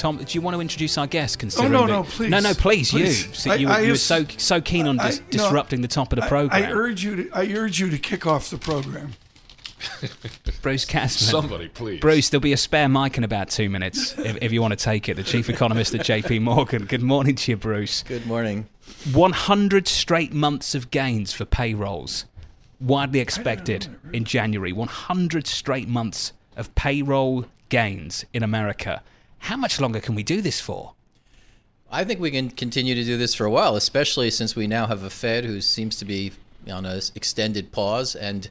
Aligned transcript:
Tom, 0.00 0.16
do 0.16 0.24
you 0.30 0.40
want 0.40 0.54
to 0.54 0.62
introduce 0.62 0.96
our 0.96 1.06
guest? 1.06 1.36
Oh 1.36 1.40
Considering 1.40 1.72
no, 1.72 1.80
that- 1.86 1.92
no, 1.92 2.02
please. 2.04 2.30
no, 2.30 2.40
no, 2.40 2.54
please, 2.54 2.90
Please. 2.90 3.26
you. 3.26 3.34
So 3.34 3.50
I- 3.50 3.54
you, 3.56 3.68
I 3.68 3.80
you 3.80 3.90
were 3.90 3.96
so 3.96 4.24
so 4.38 4.58
keen 4.58 4.86
on 4.86 4.96
dis- 4.96 5.18
I- 5.18 5.22
no, 5.22 5.26
disrupting 5.30 5.82
the 5.82 5.88
top 5.88 6.10
of 6.14 6.18
the 6.18 6.26
program. 6.26 6.50
I, 6.64 6.72
urge 6.72 7.04
you 7.04 7.16
to. 7.24 7.30
I 7.34 7.46
urge 7.52 7.78
you 7.78 7.90
to 7.90 7.98
kick 7.98 8.26
off 8.26 8.48
the 8.48 8.56
program. 8.56 9.12
Bruce 10.62 10.86
Kasman. 10.86 11.10
Somebody, 11.30 11.68
please. 11.68 12.00
Bruce, 12.00 12.30
there'll 12.30 12.40
be 12.40 12.54
a 12.54 12.56
spare 12.56 12.88
mic 12.88 13.18
in 13.18 13.24
about 13.24 13.50
two 13.50 13.68
minutes 13.68 14.14
if, 14.18 14.38
if 14.42 14.52
you 14.52 14.62
want 14.62 14.72
to 14.72 14.82
take 14.82 15.06
it. 15.10 15.16
The 15.16 15.22
chief 15.22 15.50
economist 15.50 15.94
at 15.94 16.00
JP 16.00 16.40
Morgan. 16.42 16.86
Good 16.86 17.02
morning 17.02 17.34
to 17.34 17.52
you, 17.52 17.56
Bruce. 17.58 18.02
Good 18.02 18.26
morning. 18.26 18.68
100 19.12 19.86
straight 19.86 20.32
months 20.32 20.74
of 20.74 20.90
gains 20.90 21.34
for 21.34 21.44
payrolls, 21.44 22.24
widely 22.80 23.20
expected 23.20 23.88
in 24.14 24.24
January. 24.24 24.72
100 24.72 25.46
straight 25.46 25.88
months 25.88 26.32
of 26.56 26.74
payroll 26.74 27.44
gains 27.68 28.24
in 28.32 28.42
America. 28.42 29.02
How 29.40 29.56
much 29.56 29.80
longer 29.80 30.00
can 30.00 30.14
we 30.14 30.22
do 30.22 30.40
this 30.40 30.60
for? 30.60 30.94
I 31.90 32.04
think 32.04 32.20
we 32.20 32.30
can 32.30 32.50
continue 32.50 32.94
to 32.94 33.04
do 33.04 33.16
this 33.18 33.34
for 33.34 33.44
a 33.44 33.50
while, 33.50 33.74
especially 33.74 34.30
since 34.30 34.54
we 34.54 34.66
now 34.66 34.86
have 34.86 35.02
a 35.02 35.10
Fed 35.10 35.44
who 35.44 35.60
seems 35.60 35.96
to 35.96 36.04
be 36.04 36.32
on 36.70 36.86
an 36.86 37.00
extended 37.14 37.72
pause. 37.72 38.14
And, 38.14 38.48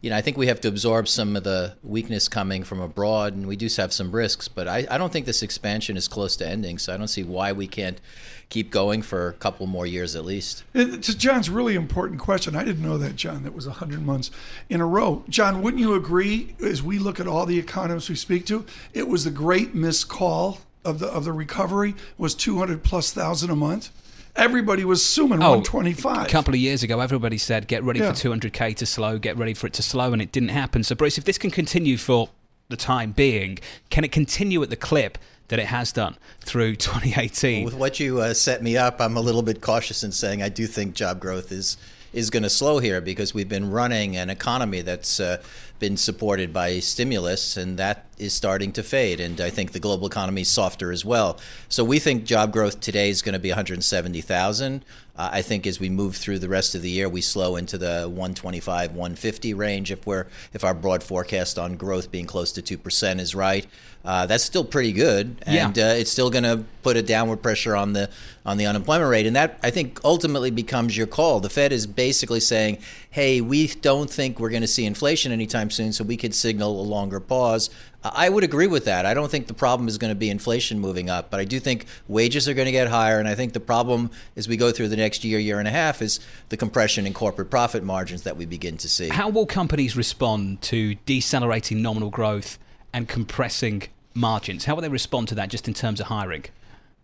you 0.00 0.10
know, 0.10 0.16
I 0.16 0.20
think 0.20 0.36
we 0.36 0.46
have 0.46 0.60
to 0.60 0.68
absorb 0.68 1.08
some 1.08 1.34
of 1.34 1.42
the 1.44 1.74
weakness 1.82 2.28
coming 2.28 2.62
from 2.62 2.80
abroad, 2.80 3.34
and 3.34 3.46
we 3.48 3.56
do 3.56 3.68
have 3.78 3.92
some 3.92 4.12
risks. 4.12 4.46
But 4.46 4.68
I, 4.68 4.86
I 4.90 4.96
don't 4.98 5.12
think 5.12 5.26
this 5.26 5.42
expansion 5.42 5.96
is 5.96 6.06
close 6.06 6.36
to 6.36 6.46
ending, 6.48 6.78
so 6.78 6.94
I 6.94 6.96
don't 6.96 7.08
see 7.08 7.24
why 7.24 7.52
we 7.52 7.66
can't 7.66 8.00
keep 8.48 8.70
going 8.70 9.02
for 9.02 9.28
a 9.28 9.32
couple 9.32 9.66
more 9.66 9.86
years 9.86 10.14
at 10.16 10.24
least. 10.24 10.62
It- 10.72 11.02
To 11.02 11.18
John's 11.18 11.50
really 11.50 11.74
important 11.74 12.20
question, 12.20 12.54
I 12.54 12.64
didn't 12.64 12.82
know 12.82 12.96
that, 12.98 13.16
John, 13.16 13.42
that 13.42 13.54
was 13.54 13.66
100 13.66 14.00
months 14.06 14.30
in 14.70 14.80
a 14.80 14.86
row. 14.86 15.24
John, 15.28 15.62
wouldn't 15.62 15.80
you 15.80 15.94
agree, 15.94 16.54
as 16.64 16.82
we 16.82 16.98
look 16.98 17.18
at 17.18 17.26
all 17.26 17.44
the 17.44 17.58
economists 17.58 18.08
we 18.08 18.14
speak 18.14 18.46
to, 18.46 18.64
it 18.94 19.08
was 19.08 19.24
the 19.24 19.30
great 19.32 19.74
miscall 19.74 20.60
of 20.84 21.00
the 21.00 21.08
of 21.08 21.24
the 21.24 21.32
recovery 21.32 21.94
was 22.16 22.34
200 22.36 22.82
plus 22.84 23.12
thousand 23.12 23.50
a 23.50 23.56
month? 23.56 23.90
Everybody 24.38 24.84
was 24.84 25.00
assuming 25.02 25.42
Oh, 25.42 25.58
125. 25.58 26.26
A 26.26 26.28
couple 26.28 26.54
of 26.54 26.60
years 26.60 26.82
ago, 26.82 27.00
everybody 27.00 27.36
said, 27.38 27.66
get 27.66 27.82
ready 27.82 27.98
Yeah. 28.00 28.12
for 28.12 28.18
200k 28.28 28.74
to 28.76 28.86
slow, 28.86 29.18
get 29.18 29.36
ready 29.36 29.52
for 29.52 29.66
it 29.66 29.72
to 29.74 29.82
slow, 29.82 30.12
and 30.12 30.22
it 30.22 30.30
didn't 30.32 30.50
happen. 30.50 30.84
So, 30.84 30.94
Bruce, 30.94 31.18
if 31.18 31.24
this 31.24 31.38
can 31.38 31.50
continue 31.50 31.96
for 31.96 32.30
the 32.68 32.76
time 32.76 33.12
being, 33.12 33.58
can 33.90 34.04
it 34.04 34.12
continue 34.12 34.62
at 34.62 34.70
the 34.70 34.76
clip 34.76 35.18
that 35.48 35.58
it 35.58 35.66
has 35.66 35.90
done 35.92 36.16
through 36.40 36.76
2018? 36.76 37.64
With 37.64 37.74
what 37.74 37.98
you 37.98 38.20
uh, 38.20 38.32
set 38.32 38.62
me 38.62 38.76
up, 38.76 39.00
I'm 39.00 39.16
a 39.16 39.20
little 39.20 39.42
bit 39.42 39.60
cautious 39.60 40.04
in 40.04 40.12
saying 40.12 40.42
I 40.42 40.48
do 40.48 40.66
think 40.66 40.94
job 40.94 41.20
growth 41.20 41.50
is 41.52 41.76
is 42.10 42.30
going 42.30 42.42
to 42.42 42.48
slow 42.48 42.78
here 42.78 43.02
because 43.02 43.34
we've 43.34 43.50
been 43.50 43.70
running 43.70 44.16
an 44.16 44.30
economy 44.30 44.80
that's 44.80 45.20
uh, 45.20 45.36
been 45.78 45.96
supported 45.96 46.52
by 46.52 46.80
stimulus, 46.80 47.56
and 47.56 47.78
that 47.78 48.04
is 48.18 48.34
starting 48.34 48.72
to 48.72 48.82
fade. 48.82 49.20
And 49.20 49.40
I 49.40 49.50
think 49.50 49.72
the 49.72 49.78
global 49.80 50.06
economy 50.06 50.40
is 50.42 50.48
softer 50.50 50.90
as 50.90 51.04
well. 51.04 51.38
So 51.68 51.84
we 51.84 51.98
think 51.98 52.24
job 52.24 52.52
growth 52.52 52.80
today 52.80 53.10
is 53.10 53.22
going 53.22 53.34
to 53.34 53.38
be 53.38 53.50
170,000. 53.50 54.84
Uh, 55.16 55.30
I 55.32 55.42
think 55.42 55.66
as 55.66 55.80
we 55.80 55.88
move 55.88 56.16
through 56.16 56.38
the 56.38 56.48
rest 56.48 56.74
of 56.76 56.82
the 56.82 56.90
year, 56.90 57.08
we 57.08 57.20
slow 57.20 57.56
into 57.56 57.76
the 57.76 58.04
125, 58.08 58.92
150 58.92 59.54
range 59.54 59.90
if 59.90 60.06
we're 60.06 60.26
if 60.52 60.62
our 60.62 60.74
broad 60.74 61.02
forecast 61.02 61.58
on 61.58 61.76
growth 61.76 62.12
being 62.12 62.26
close 62.26 62.52
to 62.52 62.62
two 62.62 62.78
percent 62.78 63.20
is 63.20 63.34
right. 63.34 63.66
Uh, 64.04 64.26
that's 64.26 64.44
still 64.44 64.64
pretty 64.64 64.92
good, 64.92 65.36
and 65.42 65.76
Yeah. 65.76 65.90
uh, 65.90 65.94
it's 65.94 66.10
still 66.10 66.30
going 66.30 66.44
to 66.44 66.64
put 66.84 66.96
a 66.96 67.02
downward 67.02 67.42
pressure 67.42 67.74
on 67.74 67.94
the 67.94 68.08
on 68.46 68.58
the 68.58 68.66
unemployment 68.66 69.10
rate, 69.10 69.26
and 69.26 69.34
that 69.34 69.58
I 69.60 69.70
think 69.70 69.98
ultimately 70.04 70.52
becomes 70.52 70.96
your 70.96 71.08
call. 71.08 71.40
The 71.40 71.50
Fed 71.50 71.72
is 71.72 71.86
basically 71.88 72.40
saying, 72.40 72.78
"Hey, 73.10 73.40
we 73.40 73.66
don't 73.66 74.10
think 74.10 74.38
we're 74.38 74.50
going 74.50 74.62
to 74.62 74.68
see 74.68 74.84
inflation 74.84 75.32
anytime 75.32 75.70
soon, 75.70 75.92
so 75.92 76.04
we 76.04 76.16
could 76.16 76.34
signal 76.34 76.80
a 76.80 76.82
longer 76.82 77.20
pause." 77.20 77.70
I 78.04 78.28
would 78.28 78.44
agree 78.44 78.68
with 78.68 78.84
that. 78.84 79.06
I 79.06 79.12
don't 79.14 79.30
think 79.30 79.48
the 79.48 79.54
problem 79.54 79.88
is 79.88 79.98
going 79.98 80.12
to 80.12 80.14
be 80.14 80.30
inflation 80.30 80.78
moving 80.78 81.10
up, 81.10 81.30
but 81.30 81.40
I 81.40 81.44
do 81.44 81.58
think 81.58 81.86
wages 82.06 82.48
are 82.48 82.54
going 82.54 82.66
to 82.66 82.72
get 82.72 82.88
higher, 82.88 83.18
and 83.18 83.26
I 83.26 83.34
think 83.34 83.54
the 83.54 83.60
problem 83.60 84.10
as 84.36 84.46
we 84.46 84.56
go 84.56 84.70
through 84.70 84.88
the 84.88 84.96
next 84.96 85.24
year, 85.24 85.38
year 85.38 85.58
and 85.58 85.66
a 85.66 85.72
half, 85.72 86.00
is 86.00 86.20
the 86.48 86.56
compression 86.56 87.06
in 87.06 87.12
corporate 87.12 87.50
profit 87.50 87.82
margins 87.82 88.22
that 88.22 88.36
we 88.36 88.46
begin 88.46 88.76
to 88.78 88.88
see. 88.88 89.08
How 89.08 89.28
will 89.28 89.46
companies 89.46 89.96
respond 89.96 90.62
to 90.62 90.94
decelerating 91.06 91.82
nominal 91.82 92.10
growth 92.10 92.58
and 92.92 93.08
compressing 93.08 93.82
margins? 94.14 94.66
How 94.66 94.76
will 94.76 94.82
they 94.82 94.88
respond 94.88 95.28
to 95.28 95.34
that 95.34 95.48
just 95.48 95.66
in 95.66 95.74
terms 95.74 95.98
of 95.98 96.06
hiring? 96.06 96.44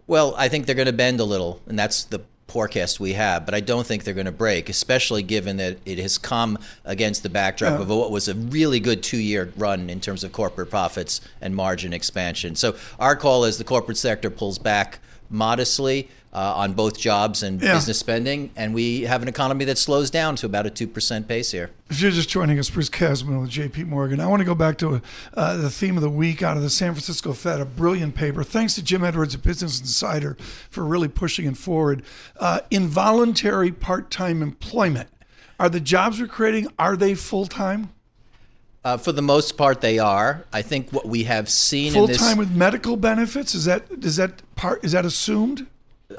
Well, 0.06 0.34
I 0.36 0.48
think 0.48 0.66
they're 0.66 0.74
going 0.74 0.86
to 0.86 0.92
bend 0.92 1.18
a 1.18 1.24
little, 1.24 1.60
and 1.66 1.78
that's 1.78 2.04
the 2.04 2.20
forecast 2.48 3.00
we 3.00 3.14
have. 3.14 3.44
But 3.44 3.54
I 3.54 3.60
don't 3.60 3.86
think 3.86 4.04
they're 4.04 4.14
going 4.14 4.26
to 4.26 4.32
break, 4.32 4.68
especially 4.68 5.22
given 5.22 5.56
that 5.56 5.78
it 5.84 5.98
has 5.98 6.18
come 6.18 6.58
against 6.84 7.22
the 7.22 7.28
backdrop 7.28 7.80
of 7.80 7.88
what 7.88 8.10
was 8.10 8.28
a 8.28 8.34
really 8.34 8.80
good 8.80 9.02
two-year 9.02 9.52
run 9.56 9.90
in 9.90 10.00
terms 10.00 10.24
of 10.24 10.32
corporate 10.32 10.70
profits 10.70 11.20
and 11.40 11.56
margin 11.56 11.92
expansion. 11.92 12.54
So 12.54 12.76
our 12.98 13.16
call 13.16 13.44
is 13.44 13.58
the 13.58 13.64
corporate 13.64 13.96
sector 13.96 14.30
pulls 14.30 14.58
back 14.58 15.00
modestly 15.30 16.08
uh, 16.32 16.52
on 16.56 16.72
both 16.72 16.98
jobs 16.98 17.44
and 17.44 17.62
Yeah. 17.62 17.74
business 17.74 17.98
spending, 17.98 18.50
and 18.56 18.74
we 18.74 19.02
have 19.02 19.22
an 19.22 19.28
economy 19.28 19.64
that 19.66 19.78
slows 19.78 20.10
down 20.10 20.34
to 20.36 20.46
about 20.46 20.66
a 20.66 20.70
two 20.70 20.88
percent 20.88 21.28
pace 21.28 21.52
here. 21.52 21.70
If 21.90 22.00
you're 22.00 22.10
just 22.10 22.28
joining 22.28 22.58
us, 22.58 22.68
Bruce 22.70 22.90
Kasman 22.90 23.40
with 23.40 23.50
JP 23.50 23.86
Morgan, 23.86 24.18
I 24.18 24.26
want 24.26 24.40
to 24.40 24.44
go 24.44 24.54
back 24.56 24.76
to 24.78 25.00
uh, 25.34 25.56
the 25.56 25.70
theme 25.70 25.96
of 25.96 26.02
the 26.02 26.10
week 26.10 26.42
out 26.42 26.56
of 26.56 26.64
the 26.64 26.70
San 26.70 26.92
Francisco 26.92 27.32
Fed, 27.34 27.60
a 27.60 27.64
brilliant 27.64 28.16
paper. 28.16 28.42
Thanks 28.42 28.74
to 28.74 28.82
Jim 28.82 29.04
Edwards 29.04 29.34
of 29.36 29.42
Business 29.44 29.78
Insider 29.78 30.36
for 30.70 30.84
really 30.84 31.06
pushing 31.08 31.46
it 31.46 31.56
forward. 31.56 32.02
Uh, 32.40 32.60
involuntary 32.70 33.70
part 33.70 34.10
time 34.10 34.42
employment. 34.42 35.08
Are 35.60 35.68
the 35.68 35.78
jobs 35.78 36.20
we're 36.20 36.26
creating, 36.26 36.66
are 36.80 36.96
they 36.96 37.14
full 37.14 37.46
time? 37.46 37.90
Uh, 38.84 38.98
for 38.98 39.12
the 39.12 39.22
most 39.22 39.56
part, 39.56 39.80
they 39.80 39.98
are. 39.98 40.44
I 40.52 40.60
think 40.60 40.90
what 40.90 41.06
we 41.06 41.24
have 41.24 41.48
seen 41.48 41.92
Full 41.94 42.04
in 42.04 42.08
this 42.10 42.18
time 42.18 42.36
with 42.36 42.50
medical 42.50 42.96
benefits? 42.96 43.54
Is 43.54 43.64
that 43.64 43.84
is 44.02 44.16
that 44.16 44.42
part 44.56 44.84
is 44.84 44.92
that 44.92 45.06
assumed? 45.06 45.66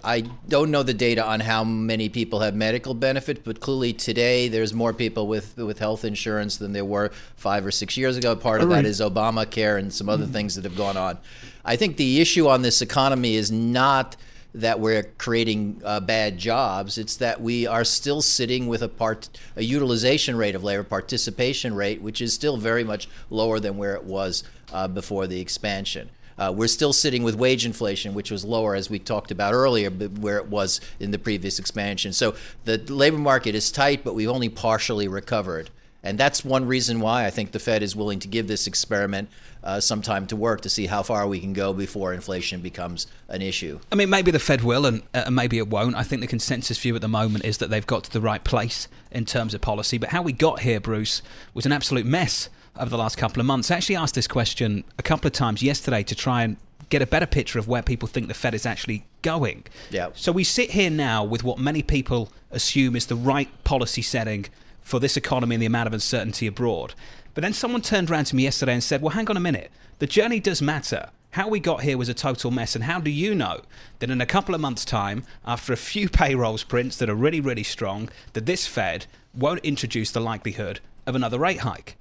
I 0.03 0.21
don't 0.47 0.71
know 0.71 0.81
the 0.81 0.95
data 0.95 1.23
on 1.23 1.41
how 1.41 1.63
many 1.63 2.09
people 2.09 2.39
have 2.39 2.55
medical 2.55 2.95
benefit, 2.95 3.43
but 3.43 3.59
clearly 3.59 3.93
today 3.93 4.47
there's 4.47 4.73
more 4.73 4.93
people 4.93 5.27
with 5.27 5.55
with 5.57 5.77
health 5.77 6.03
insurance 6.03 6.57
than 6.57 6.73
there 6.73 6.83
were 6.83 7.11
five 7.35 7.63
or 7.67 7.71
six 7.71 7.95
years 7.97 8.17
ago. 8.17 8.35
Part 8.35 8.61
of 8.61 8.69
that 8.69 8.75
Right. 8.77 8.85
is 8.85 8.99
Obamacare 8.99 9.77
and 9.77 9.93
some 9.93 10.09
other 10.09 10.25
things 10.25 10.55
that 10.55 10.63
have 10.63 10.75
gone 10.75 10.97
on. 10.97 11.19
I 11.63 11.75
think 11.75 11.97
the 11.97 12.19
issue 12.19 12.47
on 12.47 12.63
this 12.63 12.81
economy 12.81 13.35
is 13.35 13.51
not 13.51 14.15
that 14.55 14.79
we're 14.79 15.03
creating 15.17 15.81
uh, 15.83 15.99
bad 15.99 16.37
jobs. 16.37 16.97
It's 16.97 17.17
that 17.17 17.41
we 17.41 17.67
are 17.67 17.83
still 17.83 18.21
sitting 18.21 18.67
with 18.67 18.81
a 18.81 18.87
part 18.87 19.29
a 19.55 19.63
utilization 19.63 20.35
rate 20.37 20.55
of 20.55 20.63
labor, 20.63 20.83
participation 20.83 21.75
rate, 21.75 22.01
which 22.01 22.21
is 22.21 22.33
still 22.33 22.57
very 22.57 22.83
much 22.83 23.09
lower 23.29 23.59
than 23.59 23.77
where 23.77 23.95
it 23.95 24.03
was 24.05 24.43
uh, 24.71 24.87
before 24.87 25.27
the 25.27 25.41
expansion. 25.41 26.09
Uh, 26.37 26.53
we're 26.55 26.67
still 26.67 26.91
sitting 26.93 27.23
with 27.23 27.35
wage 27.35 27.65
inflation, 27.65 28.13
which 28.13 28.31
was 28.31 28.43
lower, 28.43 28.75
as 28.75 28.89
we 28.89 28.99
talked 28.99 29.31
about 29.31 29.53
earlier, 29.53 29.89
where 29.89 30.37
it 30.37 30.47
was 30.47 30.81
in 30.99 31.11
the 31.11 31.19
previous 31.19 31.59
expansion. 31.59 32.11
So 32.11 32.35
the 32.65 32.77
labor 32.77 33.17
market 33.17 33.55
is 33.55 33.71
tight, 33.71 34.03
but 34.03 34.15
we've 34.15 34.29
only 34.29 34.49
partially 34.49 35.07
recovered. 35.07 35.69
And 36.03 36.17
that's 36.17 36.45
one 36.45 36.67
reason 36.67 36.99
why 36.99 37.25
I 37.25 37.31
think 37.31 37.51
the 37.51 37.59
Fed 37.59 37.81
is 37.81 37.95
willing 37.95 38.19
to 38.19 38.27
give 38.27 38.47
this 38.47 38.67
experiment 38.67 39.29
uh, 39.65 39.79
some 39.79 40.01
time 40.01 40.27
to 40.27 40.35
work 40.35 40.61
to 40.61 40.69
see 40.69 40.85
how 40.85 41.01
far 41.03 41.27
we 41.27 41.39
can 41.39 41.51
go 41.51 41.73
before 41.73 42.13
inflation 42.13 42.61
becomes 42.61 43.07
an 43.27 43.41
issue. 43.41 43.79
I 43.91 43.95
mean, 43.95 44.09
maybe 44.09 44.31
the 44.31 44.39
Fed 44.39 44.61
will, 44.63 44.85
and 44.85 45.01
uh, 45.13 45.29
maybe 45.31 45.57
it 45.57 45.67
won't. 45.67 45.95
I 45.95 46.03
think 46.03 46.21
the 46.21 46.27
consensus 46.27 46.77
view 46.77 46.95
at 46.95 47.01
the 47.01 47.07
moment 47.07 47.43
is 47.43 47.57
that 47.57 47.69
they've 47.69 47.85
got 47.85 48.03
to 48.05 48.11
the 48.11 48.21
right 48.21 48.43
place 48.43 48.87
in 49.11 49.25
terms 49.25 49.53
of 49.53 49.61
policy. 49.61 49.97
But 49.97 50.09
how 50.09 50.21
we 50.21 50.31
got 50.31 50.59
here, 50.59 50.79
Bruce, 50.79 51.21
was 51.53 51.65
an 51.65 51.71
absolute 51.71 52.05
mess 52.05 52.49
over 52.77 52.89
the 52.89 52.97
last 52.97 53.17
couple 53.17 53.39
of 53.39 53.45
months. 53.45 53.71
I 53.71 53.77
actually 53.77 53.95
asked 53.95 54.15
this 54.15 54.27
question 54.27 54.83
a 54.99 55.03
couple 55.03 55.27
of 55.27 55.33
times 55.33 55.63
yesterday 55.63 56.03
to 56.03 56.15
try 56.15 56.43
and 56.43 56.57
get 56.89 57.01
a 57.01 57.07
better 57.07 57.25
picture 57.25 57.57
of 57.57 57.67
where 57.67 57.81
people 57.81 58.07
think 58.07 58.27
the 58.27 58.33
Fed 58.33 58.53
is 58.53 58.65
actually 58.65 59.05
going. 59.23 59.63
Yeah. 59.89 60.09
So 60.13 60.31
we 60.31 60.43
sit 60.43 60.71
here 60.71 60.91
now 60.91 61.23
with 61.23 61.43
what 61.43 61.57
many 61.57 61.81
people 61.81 62.31
assume 62.51 62.95
is 62.95 63.07
the 63.07 63.15
right 63.15 63.49
policy 63.63 64.03
setting 64.03 64.45
for 64.81 64.99
this 64.99 65.17
economy 65.17 65.55
and 65.55 65.61
the 65.61 65.65
amount 65.65 65.87
of 65.87 65.93
uncertainty 65.93 66.45
abroad. 66.45 66.93
But 67.35 67.41
then 67.41 67.53
someone 67.53 67.81
turned 67.81 68.09
around 68.09 68.25
to 68.25 68.35
me 68.35 68.43
yesterday 68.43 68.73
and 68.73 68.83
said, 68.83 69.01
well, 69.01 69.13
hang 69.13 69.29
on 69.29 69.37
a 69.37 69.41
minute. 69.41 69.69
The 69.99 70.07
journey 70.07 70.39
does 70.39 70.61
matter. 70.61 71.09
How 71.31 71.49
we 71.49 71.59
got 71.59 71.81
here 71.81 71.97
was 71.97 72.07
a 72.07 72.13
total 72.13 72.49
mess. 72.49 72.75
And 72.75 72.85
how 72.85 73.01
do 73.01 73.11
you 73.11 73.35
know 73.35 73.61
that 73.99 74.09
in 74.09 74.21
a 74.21 74.25
couple 74.25 74.55
of 74.55 74.61
months' 74.61 74.85
time, 74.85 75.25
after 75.45 75.73
a 75.73 75.77
few 75.77 76.07
payrolls 76.21 76.63
prints 76.63 76.95
that 76.97 77.09
are 77.09 77.15
really, 77.15 77.41
really 77.41 77.63
strong, 77.63 78.09
that 78.33 78.45
this 78.45 78.65
Fed 78.65 79.05
won't 79.35 79.63
introduce 79.65 80.11
the 80.11 80.21
likelihood 80.21 80.79
of 81.05 81.13
another 81.13 81.37
rate 81.37 81.59
hike? 81.59 81.97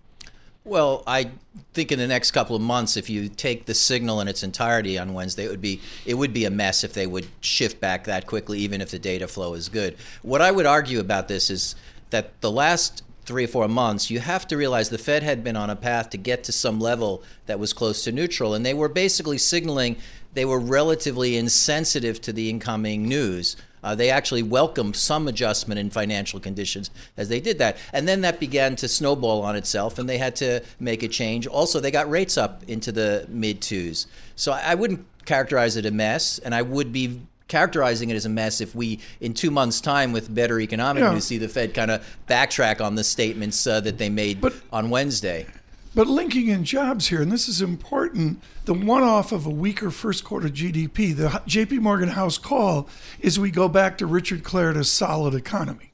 Well, 0.62 1.02
I 1.04 1.32
think 1.74 1.90
in 1.90 1.98
the 1.98 2.06
next 2.06 2.30
couple 2.30 2.54
of 2.54 2.62
months, 2.62 2.96
if 2.96 3.10
you 3.10 3.28
take 3.28 3.66
the 3.66 3.74
signal 3.74 4.20
in 4.20 4.28
its 4.28 4.44
entirety 4.44 4.96
on 4.96 5.12
Wednesday, 5.12 5.44
it 5.44 5.50
would 5.50 5.60
be 5.60 5.82
it 6.06 6.14
would 6.14 6.32
be 6.32 6.46
a 6.46 6.50
mess 6.50 6.84
if 6.84 6.94
they 6.94 7.06
would 7.06 7.26
shift 7.42 7.80
back 7.80 8.04
that 8.04 8.26
quickly, 8.26 8.60
even 8.60 8.80
if 8.80 8.90
the 8.90 8.98
data 8.98 9.28
flow 9.28 9.52
is 9.52 9.68
good. 9.68 9.96
What 10.22 10.40
I 10.40 10.50
would 10.50 10.64
argue 10.64 11.00
about 11.00 11.28
this 11.28 11.50
is 11.50 11.74
that 12.10 12.40
the 12.40 12.50
last 12.50 13.02
three 13.24 13.44
or 13.44 13.48
four 13.48 13.68
months, 13.68 14.10
you 14.10 14.20
have 14.20 14.46
to 14.48 14.56
realize 14.56 14.90
the 14.90 14.98
Fed 14.98 15.22
had 15.22 15.42
been 15.42 15.56
on 15.56 15.70
a 15.70 15.76
path 15.76 16.10
to 16.10 16.18
get 16.18 16.44
to 16.44 16.52
some 16.52 16.78
level 16.78 17.22
that 17.46 17.58
was 17.58 17.72
close 17.72 18.04
to 18.04 18.12
neutral. 18.12 18.54
And 18.54 18.64
they 18.64 18.74
were 18.74 18.88
basically 18.88 19.38
signaling 19.38 19.96
they 20.34 20.44
were 20.44 20.58
relatively 20.58 21.36
insensitive 21.36 22.20
to 22.22 22.32
the 22.32 22.50
incoming 22.50 23.08
news. 23.08 23.56
Uh, 23.82 23.94
they 23.94 24.10
actually 24.10 24.42
welcomed 24.42 24.96
some 24.96 25.28
adjustment 25.28 25.78
in 25.78 25.90
financial 25.90 26.40
conditions 26.40 26.90
as 27.16 27.28
they 27.28 27.38
did 27.38 27.58
that. 27.58 27.76
And 27.92 28.08
then 28.08 28.22
that 28.22 28.40
began 28.40 28.76
to 28.76 28.88
snowball 28.88 29.42
on 29.42 29.56
itself, 29.56 29.98
and 29.98 30.08
they 30.08 30.18
had 30.18 30.34
to 30.36 30.62
make 30.80 31.02
a 31.02 31.08
change. 31.08 31.46
Also, 31.46 31.80
they 31.80 31.90
got 31.90 32.08
rates 32.08 32.38
up 32.38 32.62
into 32.66 32.92
the 32.92 33.26
mid 33.28 33.60
twos. 33.60 34.06
So 34.36 34.52
I 34.52 34.74
wouldn't 34.74 35.06
characterize 35.26 35.76
it 35.76 35.86
a 35.86 35.90
mess, 35.90 36.38
and 36.38 36.54
I 36.54 36.62
would 36.62 36.92
be 36.92 37.20
characterizing 37.48 38.10
it 38.10 38.14
as 38.14 38.26
a 38.26 38.28
mess 38.28 38.60
if 38.60 38.74
we, 38.74 39.00
in 39.20 39.34
two 39.34 39.50
months' 39.50 39.80
time, 39.80 40.12
with 40.12 40.34
better 40.34 40.60
economic 40.60 41.02
yeah. 41.02 41.12
news, 41.12 41.24
see 41.24 41.38
the 41.38 41.48
Fed 41.48 41.74
kind 41.74 41.90
of 41.90 42.18
backtrack 42.28 42.80
on 42.80 42.94
the 42.94 43.04
statements 43.04 43.66
uh, 43.66 43.80
that 43.80 43.98
they 43.98 44.08
made 44.08 44.40
but, 44.40 44.54
on 44.72 44.90
Wednesday. 44.90 45.46
But 45.94 46.08
linking 46.08 46.48
in 46.48 46.64
jobs 46.64 47.06
here, 47.06 47.22
and 47.22 47.30
this 47.30 47.48
is 47.48 47.62
important, 47.62 48.42
the 48.64 48.74
one 48.74 49.04
off 49.04 49.30
of 49.30 49.46
a 49.46 49.50
weaker 49.50 49.92
first 49.92 50.24
quarter 50.24 50.48
GDP, 50.48 51.16
the 51.16 51.28
JP 51.46 51.80
Morgan 51.80 52.08
House 52.08 52.36
call 52.36 52.88
is 53.20 53.38
we 53.38 53.52
go 53.52 53.68
back 53.68 53.98
to 53.98 54.06
Richard 54.06 54.42
Clarida's 54.42 54.90
solid 54.90 55.34
economy. 55.34 55.93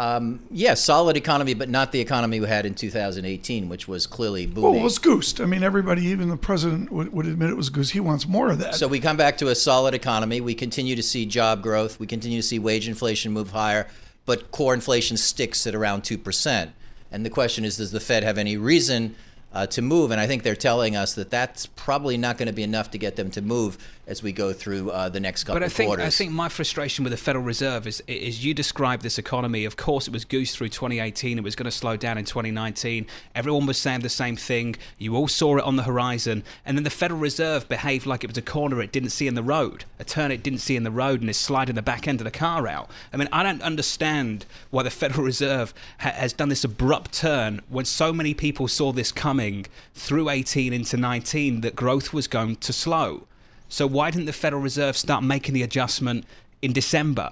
Um, 0.00 0.40
yeah, 0.50 0.72
solid 0.72 1.18
economy, 1.18 1.52
but 1.52 1.68
not 1.68 1.92
the 1.92 2.00
economy 2.00 2.40
we 2.40 2.46
had 2.46 2.64
in 2.64 2.74
2018, 2.74 3.68
which 3.68 3.86
was 3.86 4.06
clearly 4.06 4.46
booming. 4.46 4.70
Well, 4.70 4.80
it 4.80 4.82
was 4.82 4.98
goosed. 4.98 5.42
I 5.42 5.44
mean, 5.44 5.62
everybody, 5.62 6.06
even 6.06 6.30
the 6.30 6.38
president, 6.38 6.90
would, 6.90 7.12
would 7.12 7.26
admit 7.26 7.50
it 7.50 7.56
was 7.56 7.68
goosed. 7.68 7.92
He 7.92 8.00
wants 8.00 8.26
more 8.26 8.50
of 8.50 8.60
that. 8.60 8.76
So 8.76 8.88
we 8.88 8.98
come 8.98 9.18
back 9.18 9.36
to 9.38 9.48
a 9.48 9.54
solid 9.54 9.92
economy. 9.92 10.40
We 10.40 10.54
continue 10.54 10.96
to 10.96 11.02
see 11.02 11.26
job 11.26 11.62
growth. 11.62 12.00
We 12.00 12.06
continue 12.06 12.40
to 12.40 12.46
see 12.46 12.58
wage 12.58 12.88
inflation 12.88 13.30
move 13.32 13.50
higher, 13.50 13.88
but 14.24 14.50
core 14.52 14.72
inflation 14.72 15.18
sticks 15.18 15.66
at 15.66 15.74
around 15.74 16.02
2%. 16.04 16.70
And 17.12 17.26
the 17.26 17.30
question 17.30 17.66
is 17.66 17.76
does 17.76 17.92
the 17.92 18.00
Fed 18.00 18.24
have 18.24 18.38
any 18.38 18.56
reason 18.56 19.16
uh, 19.52 19.66
to 19.66 19.82
move. 19.82 20.10
And 20.10 20.20
I 20.20 20.26
think 20.26 20.44
they're 20.44 20.56
telling 20.56 20.96
us 20.96 21.14
that 21.14 21.30
that's 21.30 21.66
probably 21.66 22.16
not 22.16 22.38
going 22.38 22.46
to 22.46 22.52
be 22.54 22.62
enough 22.62 22.90
to 22.92 22.98
get 22.98 23.16
them 23.16 23.30
to 23.32 23.42
move 23.42 23.76
as 24.10 24.24
we 24.24 24.32
go 24.32 24.52
through 24.52 24.90
uh, 24.90 25.08
the 25.08 25.20
next 25.20 25.44
couple 25.44 25.54
but 25.54 25.62
I 25.62 25.66
of 25.66 25.72
think, 25.72 25.88
quarters. 25.88 26.04
I 26.04 26.10
think 26.10 26.32
my 26.32 26.48
frustration 26.48 27.04
with 27.04 27.12
the 27.12 27.16
Federal 27.16 27.44
Reserve 27.44 27.86
is, 27.86 28.02
is 28.08 28.44
you 28.44 28.52
describe 28.52 29.02
this 29.02 29.18
economy. 29.18 29.64
Of 29.64 29.76
course, 29.76 30.08
it 30.08 30.12
was 30.12 30.24
goose 30.24 30.52
through 30.52 30.70
2018. 30.70 31.38
It 31.38 31.44
was 31.44 31.54
going 31.54 31.66
to 31.66 31.70
slow 31.70 31.96
down 31.96 32.18
in 32.18 32.24
2019. 32.24 33.06
Everyone 33.36 33.66
was 33.66 33.78
saying 33.78 34.00
the 34.00 34.08
same 34.08 34.34
thing. 34.34 34.74
You 34.98 35.14
all 35.14 35.28
saw 35.28 35.58
it 35.58 35.64
on 35.64 35.76
the 35.76 35.84
horizon. 35.84 36.42
And 36.66 36.76
then 36.76 36.82
the 36.82 36.90
Federal 36.90 37.20
Reserve 37.20 37.68
behaved 37.68 38.04
like 38.04 38.24
it 38.24 38.26
was 38.26 38.36
a 38.36 38.42
corner 38.42 38.82
it 38.82 38.90
didn't 38.90 39.10
see 39.10 39.28
in 39.28 39.34
the 39.34 39.44
road, 39.44 39.84
a 40.00 40.04
turn 40.04 40.32
it 40.32 40.42
didn't 40.42 40.58
see 40.58 40.74
in 40.74 40.82
the 40.82 40.90
road, 40.90 41.20
and 41.20 41.30
is 41.30 41.36
sliding 41.36 41.76
the 41.76 41.82
back 41.82 42.08
end 42.08 42.20
of 42.20 42.24
the 42.24 42.32
car 42.32 42.66
out. 42.66 42.90
I 43.12 43.16
mean, 43.16 43.28
I 43.30 43.44
don't 43.44 43.62
understand 43.62 44.44
why 44.70 44.82
the 44.82 44.90
Federal 44.90 45.24
Reserve 45.30 45.72
ha- 46.00 46.10
has 46.10 46.32
done 46.32 46.48
this 46.48 46.64
abrupt 46.64 47.12
turn 47.12 47.60
when 47.68 47.84
so 47.84 48.12
many 48.12 48.34
people 48.34 48.66
saw 48.66 48.90
this 48.90 49.12
coming 49.12 49.66
through 49.94 50.30
18 50.30 50.72
into 50.72 50.96
19 50.96 51.60
that 51.60 51.76
growth 51.76 52.12
was 52.12 52.26
going 52.26 52.56
to 52.56 52.72
slow. 52.72 53.28
So 53.70 53.86
why 53.86 54.10
didn't 54.10 54.26
the 54.26 54.32
Federal 54.32 54.60
Reserve 54.60 54.96
start 54.96 55.22
making 55.22 55.54
the 55.54 55.62
adjustment 55.62 56.26
in 56.60 56.72
December? 56.72 57.30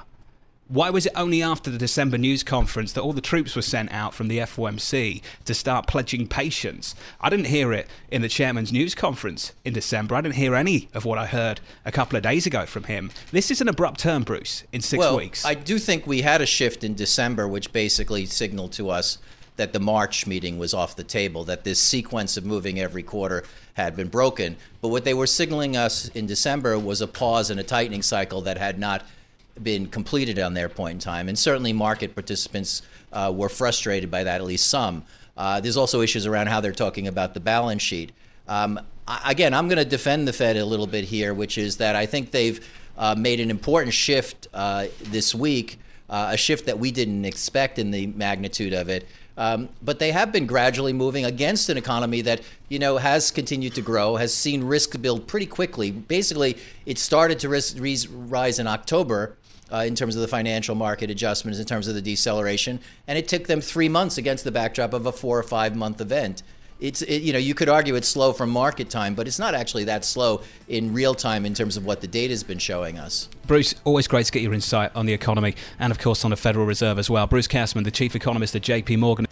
Why 0.68 0.88
was 0.88 1.04
it 1.04 1.12
only 1.16 1.42
after 1.42 1.68
the 1.68 1.78
December 1.78 2.16
news 2.16 2.44
conference 2.44 2.92
that 2.92 3.00
all 3.00 3.12
the 3.12 3.20
troops 3.20 3.56
were 3.56 3.62
sent 3.62 3.90
out 3.90 4.14
from 4.14 4.28
the 4.28 4.38
FOMC 4.38 5.20
to 5.46 5.54
start 5.54 5.88
pledging 5.88 6.28
patience? 6.28 6.94
I 7.20 7.28
didn't 7.28 7.46
hear 7.46 7.72
it 7.72 7.88
in 8.10 8.22
the 8.22 8.28
chairman's 8.28 8.70
news 8.70 8.94
conference 8.94 9.52
in 9.64 9.72
December. 9.72 10.14
I 10.14 10.20
didn't 10.20 10.36
hear 10.36 10.54
any 10.54 10.88
of 10.94 11.04
what 11.04 11.18
I 11.18 11.26
heard 11.26 11.60
a 11.84 11.90
couple 11.90 12.16
of 12.16 12.22
days 12.22 12.46
ago 12.46 12.66
from 12.66 12.84
him. 12.84 13.10
This 13.32 13.50
is 13.50 13.60
an 13.60 13.66
abrupt 13.66 13.98
turn, 13.98 14.22
Bruce, 14.22 14.62
in 14.70 14.80
six 14.80 15.00
well, 15.00 15.16
weeks. 15.16 15.44
I 15.44 15.54
do 15.54 15.78
think 15.78 16.06
we 16.06 16.20
had 16.20 16.40
a 16.40 16.46
shift 16.46 16.84
in 16.84 16.94
December, 16.94 17.48
which 17.48 17.72
basically 17.72 18.26
signaled 18.26 18.72
to 18.72 18.90
us 18.90 19.18
that 19.58 19.72
the 19.72 19.80
March 19.80 20.26
meeting 20.26 20.56
was 20.56 20.72
off 20.72 20.96
the 20.96 21.04
table, 21.04 21.44
that 21.44 21.64
this 21.64 21.80
sequence 21.80 22.36
of 22.36 22.44
moving 22.44 22.80
every 22.80 23.02
quarter 23.02 23.44
had 23.74 23.94
been 23.94 24.08
broken. 24.08 24.56
But 24.80 24.88
what 24.88 25.04
they 25.04 25.14
were 25.14 25.26
signaling 25.26 25.76
us 25.76 26.08
in 26.08 26.26
December 26.26 26.78
was 26.78 27.00
a 27.00 27.06
pause 27.06 27.50
in 27.50 27.58
a 27.58 27.62
tightening 27.62 28.02
cycle 28.02 28.40
that 28.42 28.56
had 28.56 28.78
not 28.78 29.04
been 29.62 29.86
completed 29.86 30.38
on 30.38 30.54
their 30.54 30.68
point 30.68 30.94
in 30.94 30.98
time. 31.00 31.28
And 31.28 31.38
certainly 31.38 31.72
market 31.72 32.14
participants 32.14 32.82
uh, 33.12 33.32
were 33.34 33.48
frustrated 33.48 34.10
by 34.10 34.24
that, 34.24 34.40
at 34.40 34.46
least 34.46 34.68
some. 34.68 35.04
Uh, 35.36 35.60
there's 35.60 35.76
also 35.76 36.00
issues 36.00 36.26
around 36.26 36.48
how 36.48 36.60
they're 36.60 36.72
talking 36.72 37.06
about 37.06 37.34
the 37.34 37.40
balance 37.40 37.82
sheet. 37.82 38.12
Um, 38.48 38.80
again, 39.24 39.54
I'm 39.54 39.68
going 39.68 39.78
to 39.78 39.84
defend 39.84 40.26
the 40.26 40.32
Fed 40.32 40.56
a 40.56 40.64
little 40.64 40.86
bit 40.86 41.04
here, 41.04 41.34
which 41.34 41.58
is 41.58 41.76
that 41.76 41.96
I 41.96 42.06
think 42.06 42.30
they've 42.30 42.66
uh, 42.96 43.14
made 43.16 43.40
an 43.40 43.50
important 43.50 43.94
shift 43.94 44.48
uh, 44.52 44.86
this 45.04 45.34
week, 45.34 45.78
uh, 46.10 46.30
a 46.32 46.36
shift 46.36 46.66
that 46.66 46.78
we 46.78 46.90
didn't 46.90 47.24
expect 47.24 47.78
in 47.78 47.90
the 47.90 48.08
magnitude 48.08 48.72
of 48.72 48.88
it, 48.88 49.06
um, 49.38 49.68
but 49.80 50.00
they 50.00 50.10
have 50.10 50.32
been 50.32 50.46
gradually 50.46 50.92
moving 50.92 51.24
against 51.24 51.68
an 51.70 51.78
economy 51.78 52.20
that 52.22 52.42
you 52.68 52.78
know 52.78 52.98
has 52.98 53.30
continued 53.30 53.74
to 53.76 53.80
grow, 53.80 54.16
has 54.16 54.34
seen 54.34 54.64
risk 54.64 55.00
build 55.00 55.28
pretty 55.28 55.46
quickly. 55.46 55.92
Basically, 55.92 56.58
it 56.84 56.98
started 56.98 57.38
to 57.38 57.48
risk, 57.48 57.76
rise 58.10 58.58
in 58.58 58.66
October. 58.66 59.36
Uh, 59.70 59.84
in 59.86 59.94
terms 59.94 60.16
of 60.16 60.22
the 60.22 60.28
financial 60.28 60.74
market 60.74 61.10
adjustments, 61.10 61.58
in 61.58 61.66
terms 61.66 61.86
of 61.88 61.94
the 61.94 62.00
deceleration, 62.00 62.80
and 63.06 63.18
it 63.18 63.28
took 63.28 63.48
them 63.48 63.60
three 63.60 63.86
months 63.86 64.16
against 64.16 64.42
the 64.42 64.50
backdrop 64.50 64.94
of 64.94 65.04
a 65.04 65.12
four 65.12 65.38
or 65.38 65.42
five 65.42 65.76
month 65.76 66.00
event 66.00 66.42
it's 66.80 67.02
it, 67.02 67.22
you 67.22 67.32
know 67.32 67.38
you 67.38 67.54
could 67.54 67.68
argue 67.68 67.94
it's 67.94 68.08
slow 68.08 68.32
from 68.32 68.50
market 68.50 68.90
time, 68.90 69.14
but 69.14 69.26
it's 69.26 69.38
not 69.38 69.54
actually 69.54 69.84
that 69.84 70.04
slow 70.04 70.42
in 70.68 70.92
real 70.92 71.14
time 71.14 71.44
in 71.44 71.54
terms 71.54 71.76
of 71.76 71.84
what 71.84 72.00
the 72.00 72.06
data 72.06 72.32
has 72.32 72.44
been 72.44 72.58
showing 72.58 72.98
us. 72.98 73.28
Bruce, 73.46 73.74
always 73.84 74.06
great 74.06 74.26
to 74.26 74.32
get 74.32 74.42
your 74.42 74.54
insight 74.54 74.94
on 74.94 75.06
the 75.06 75.12
economy 75.12 75.54
and 75.78 75.90
of 75.90 75.98
course 75.98 76.24
on 76.24 76.30
the 76.30 76.36
Federal 76.36 76.66
Reserve 76.66 76.98
as 76.98 77.10
well. 77.10 77.26
Bruce 77.26 77.48
Kasman, 77.48 77.84
the 77.84 77.90
chief 77.90 78.14
economist 78.14 78.54
at 78.54 78.62
J.P. 78.62 78.96
Morgan. 78.96 79.26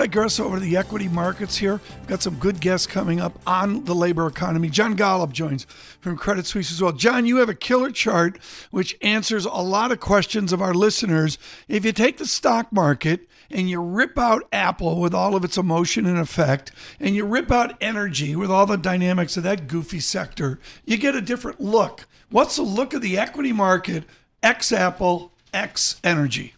Digress 0.00 0.40
over 0.40 0.58
the 0.58 0.78
equity 0.78 1.08
markets 1.08 1.58
here. 1.58 1.78
We've 1.98 2.06
got 2.08 2.22
some 2.22 2.36
good 2.36 2.58
guests 2.58 2.86
coming 2.86 3.20
up 3.20 3.38
on 3.46 3.84
the 3.84 3.94
labor 3.94 4.26
economy. 4.26 4.70
John 4.70 4.96
Golub 4.96 5.32
joins 5.32 5.66
from 6.00 6.16
Credit 6.16 6.46
Suisse 6.46 6.72
as 6.72 6.80
well. 6.80 6.92
John, 6.92 7.26
you 7.26 7.36
have 7.36 7.50
a 7.50 7.54
killer 7.54 7.90
chart 7.90 8.38
which 8.70 8.96
answers 9.02 9.44
a 9.44 9.50
lot 9.50 9.92
of 9.92 10.00
questions 10.00 10.54
of 10.54 10.62
our 10.62 10.72
listeners. 10.72 11.36
If 11.68 11.84
you 11.84 11.92
take 11.92 12.16
the 12.16 12.24
stock 12.24 12.72
market 12.72 13.28
and 13.50 13.68
you 13.68 13.82
rip 13.82 14.16
out 14.16 14.48
Apple 14.54 15.02
with 15.02 15.12
all 15.12 15.36
of 15.36 15.44
its 15.44 15.58
emotion 15.58 16.06
and 16.06 16.18
effect, 16.18 16.72
and 16.98 17.14
you 17.14 17.26
rip 17.26 17.52
out 17.52 17.76
energy 17.82 18.34
with 18.34 18.50
all 18.50 18.64
the 18.64 18.78
dynamics 18.78 19.36
of 19.36 19.42
that 19.42 19.66
goofy 19.68 20.00
sector, 20.00 20.58
you 20.86 20.96
get 20.96 21.14
a 21.14 21.20
different 21.20 21.60
look. 21.60 22.06
What's 22.30 22.56
the 22.56 22.62
look 22.62 22.94
of 22.94 23.02
the 23.02 23.18
equity 23.18 23.52
market, 23.52 24.04
X 24.42 24.72
Apple, 24.72 25.32
X 25.52 26.00
energy? 26.02 26.54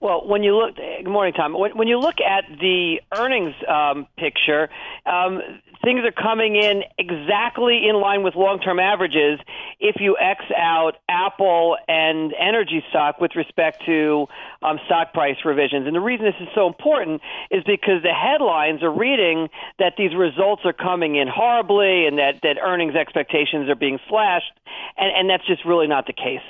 Well, 0.00 0.26
when 0.26 0.42
you 0.42 0.56
look, 0.56 0.76
good 0.76 1.10
morning, 1.10 1.34
Tom. 1.34 1.52
When, 1.52 1.76
when 1.76 1.86
you 1.86 1.98
look 1.98 2.16
at 2.26 2.44
the 2.58 3.00
earnings 3.14 3.54
um, 3.68 4.06
picture, 4.16 4.70
um, 5.04 5.40
things 5.84 6.00
are 6.04 6.12
coming 6.12 6.56
in 6.56 6.84
exactly 6.96 7.86
in 7.86 8.00
line 8.00 8.22
with 8.22 8.34
long-term 8.34 8.78
averages 8.78 9.38
if 9.78 9.96
you 10.00 10.16
X 10.18 10.42
out 10.56 10.92
Apple 11.06 11.76
and 11.86 12.32
energy 12.32 12.82
stock 12.88 13.20
with 13.20 13.32
respect 13.36 13.82
to 13.84 14.26
um, 14.62 14.78
stock 14.86 15.12
price 15.12 15.36
revisions. 15.44 15.86
And 15.86 15.94
the 15.94 16.00
reason 16.00 16.24
this 16.24 16.40
is 16.40 16.48
so 16.54 16.66
important 16.66 17.20
is 17.50 17.62
because 17.64 18.02
the 18.02 18.14
headlines 18.14 18.82
are 18.82 18.92
reading 18.92 19.48
that 19.78 19.94
these 19.98 20.14
results 20.16 20.62
are 20.64 20.72
coming 20.72 21.16
in 21.16 21.28
horribly 21.28 22.06
and 22.06 22.16
that, 22.16 22.40
that 22.42 22.56
earnings 22.62 22.94
expectations 22.94 23.68
are 23.68 23.74
being 23.74 23.98
slashed, 24.08 24.52
and, 24.96 25.12
and 25.14 25.28
that's 25.28 25.46
just 25.46 25.66
really 25.66 25.86
not 25.86 26.06
the 26.06 26.14
case. 26.14 26.40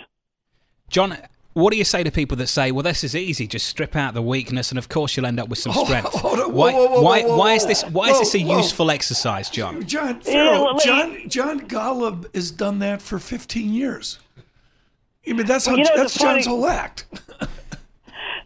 John, 0.88 1.16
what 1.52 1.73
do 1.73 1.76
you 1.78 1.85
say 1.85 2.02
to 2.04 2.11
people 2.11 2.37
that 2.38 2.47
say, 2.47 2.71
"Well, 2.71 2.83
this 2.83 3.02
is 3.02 3.16
easy. 3.16 3.47
Just 3.47 3.66
strip 3.66 3.97
out 3.97 4.14
the 4.14 4.23
weakness, 4.23 4.71
and 4.71 4.78
of 4.78 4.88
course 4.88 5.16
you'll 5.16 5.26
end 5.26 5.40
up 5.40 5.49
with 5.49 5.59
some 5.59 5.73
strength"? 5.85 6.14
why, 6.23 6.73
why, 6.73 7.23
why 7.25 7.52
is 7.54 7.66
this? 7.66 7.83
Why 7.85 8.11
is 8.11 8.19
this 8.19 8.35
a 8.35 8.40
useful 8.40 8.90
exercise, 8.90 9.50
John? 9.50 9.85
John 9.87 10.21
Ferro, 10.21 10.78
John 10.78 11.28
John 11.28 11.61
Golub 11.62 12.33
has 12.35 12.50
done 12.50 12.78
that 12.80 13.02
for 13.02 13.19
15 13.19 13.73
years. 13.73 14.19
I 15.28 15.33
mean, 15.33 15.47
that's 15.47 15.66
how, 15.66 15.76
you 15.76 15.85
know, 15.85 15.90
that's 15.97 16.19
John's 16.19 16.47
whole 16.47 16.66
act. 16.66 17.04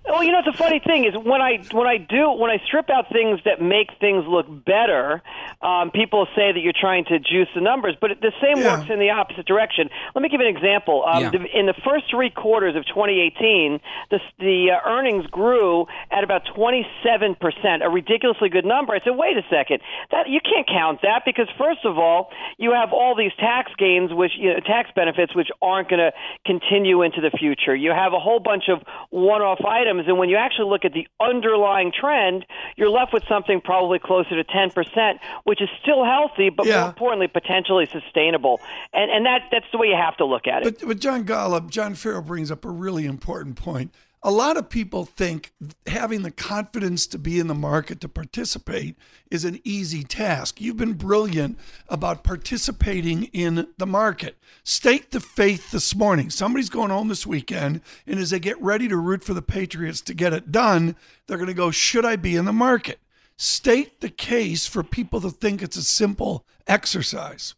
Well, 0.07 0.23
you 0.23 0.33
know, 0.33 0.41
it's 0.45 0.55
a 0.55 0.59
funny 0.59 0.81
thing 0.85 1.07
is 1.07 1.15
when 1.17 1.41
I 1.41 1.65
when 1.73 1.87
I 1.87 1.97
do 1.97 2.31
when 2.33 2.51
I 2.51 2.61
strip 2.67 2.91
out 2.91 3.09
things 3.11 3.41
that 3.47 3.63
make 3.63 3.89
things 4.01 4.27
look 4.29 4.45
better, 4.47 5.23
um, 5.63 5.91
people 5.91 6.27
say 6.37 6.53
that 6.53 6.61
you're 6.61 6.77
trying 6.79 7.07
to 7.07 7.19
juice 7.19 7.49
the 7.55 7.63
numbers, 7.63 7.97
but 7.99 8.11
the 8.21 8.33
same 8.43 8.61
yeah. 8.61 8.77
works 8.77 8.91
in 8.93 8.99
the 8.99 9.09
opposite 9.09 9.47
direction. 9.47 9.89
Let 10.15 10.21
me 10.21 10.29
give 10.29 10.43
you 10.43 10.49
an 10.49 10.55
example. 10.55 11.05
Um, 11.09 11.23
yeah. 11.23 11.31
the, 11.31 11.59
in 11.59 11.65
the 11.65 11.73
first 11.89 12.05
three 12.11 12.29
quarters 12.29 12.77
of 12.77 12.85
2018, 12.85 13.81
the 14.11 14.21
the 14.39 14.77
uh, 14.77 14.87
earnings 14.87 15.25
grew 15.29 15.87
at 16.11 16.23
about 16.23 16.43
27 16.55 17.37
percent, 17.41 17.83
a 17.83 17.89
ridiculously 17.89 18.51
good 18.51 18.67
number. 18.67 18.93
I 18.93 19.01
said, 19.01 19.17
wait 19.17 19.39
a 19.39 19.47
second, 19.49 19.81
that 20.13 20.29
you 20.29 20.41
can't 20.45 20.69
count 20.69 21.01
that 21.01 21.23
because 21.25 21.49
first 21.57 21.81
of 21.87 21.97
all, 21.97 22.29
you 22.59 22.73
have 22.77 22.93
all 22.93 23.17
these 23.17 23.33
tax 23.41 23.73
gains, 23.79 24.13
which 24.13 24.33
you 24.37 24.53
know, 24.53 24.61
tax 24.61 24.91
benefits, 24.95 25.35
which 25.35 25.49
aren't 25.63 25.89
going 25.89 26.05
to 26.05 26.13
continue 26.45 27.01
into 27.01 27.23
the 27.23 27.31
future. 27.31 27.75
You 27.75 27.97
have 27.97 28.13
a 28.13 28.21
whole 28.21 28.39
bunch 28.39 28.69
of 28.69 28.85
one-off 29.09 29.65
items 29.65 29.94
items. 29.95 30.09
And 30.09 30.19
when 30.19 30.29
you 30.29 30.37
actually 30.37 30.69
look 30.71 30.85
at 30.85 30.93
the 30.93 31.07
underlying 31.21 31.93
trend, 31.99 32.45
you're 32.77 32.91
left 32.91 33.13
with 33.13 33.23
something 33.29 33.61
probably 33.61 33.99
closer 33.99 34.43
to 34.43 34.45
10%, 34.45 35.19
which 35.45 35.61
is 35.61 35.69
still 35.83 36.05
healthy, 36.05 36.51
but 36.51 36.67
Yeah. 36.67 36.81
more 36.81 36.89
importantly, 36.89 37.29
potentially 37.29 37.87
sustainable. 37.87 38.61
And, 38.93 39.11
and 39.11 39.27
that, 39.27 39.43
that's 39.51 39.67
the 39.73 39.79
way 39.79 39.89
you 39.89 39.97
have 39.97 40.17
to 40.19 40.25
look 40.25 40.47
at 40.47 40.67
it. 40.67 40.79
But, 40.81 40.89
but 40.89 41.01
John 41.01 41.25
Golub, 41.25 41.71
John 41.71 41.95
Ferro 41.95 42.23
brings 42.23 42.51
up 42.51 42.65
a 42.65 42.71
really 42.71 43.07
important 43.07 43.57
point. 43.57 43.93
A 44.27 44.31
lot 44.31 44.57
of 44.57 44.71
people 44.71 45.05
think 45.05 45.53
having 45.87 46.23
the 46.23 46.31
confidence 46.31 47.07
to 47.09 47.19
be 47.19 47.39
in 47.39 47.47
the 47.47 47.55
market 47.55 48.01
to 48.01 48.09
participate 48.09 48.97
is 49.31 49.45
an 49.45 49.61
easy 49.65 50.03
task. 50.03 50.63
You've 50.63 50.79
been 50.79 50.95
brilliant 50.95 51.59
about 51.91 52.25
participating 52.25 53.25
in 53.35 53.67
the 53.77 53.87
market. 53.87 54.39
State 54.63 55.11
the 55.11 55.21
faith 55.21 55.73
this 55.73 55.95
morning. 55.95 56.31
Somebody's 56.31 56.71
going 56.71 56.89
home 56.89 57.09
this 57.09 57.27
weekend, 57.27 57.83
and 58.07 58.19
as 58.19 58.31
they 58.31 58.39
get 58.41 58.59
ready 58.63 58.89
to 58.89 58.97
root 58.97 59.23
for 59.23 59.35
the 59.35 59.43
Patriots 59.43 60.01
to 60.01 60.15
get 60.15 60.33
it 60.33 60.51
done, 60.51 60.97
they're 61.27 61.37
going 61.37 61.49
to 61.49 61.53
go, 61.53 61.71
Should 61.71 62.07
I 62.07 62.17
be 62.17 62.35
in 62.35 62.47
the 62.47 62.53
market? 62.53 63.01
State 63.37 64.01
the 64.01 64.09
case 64.09 64.67
for 64.67 64.83
people 64.83 65.21
to 65.21 65.31
think 65.31 65.61
it's 65.61 65.77
a 65.77 65.83
simple 65.83 66.47
exercise. 66.67 67.55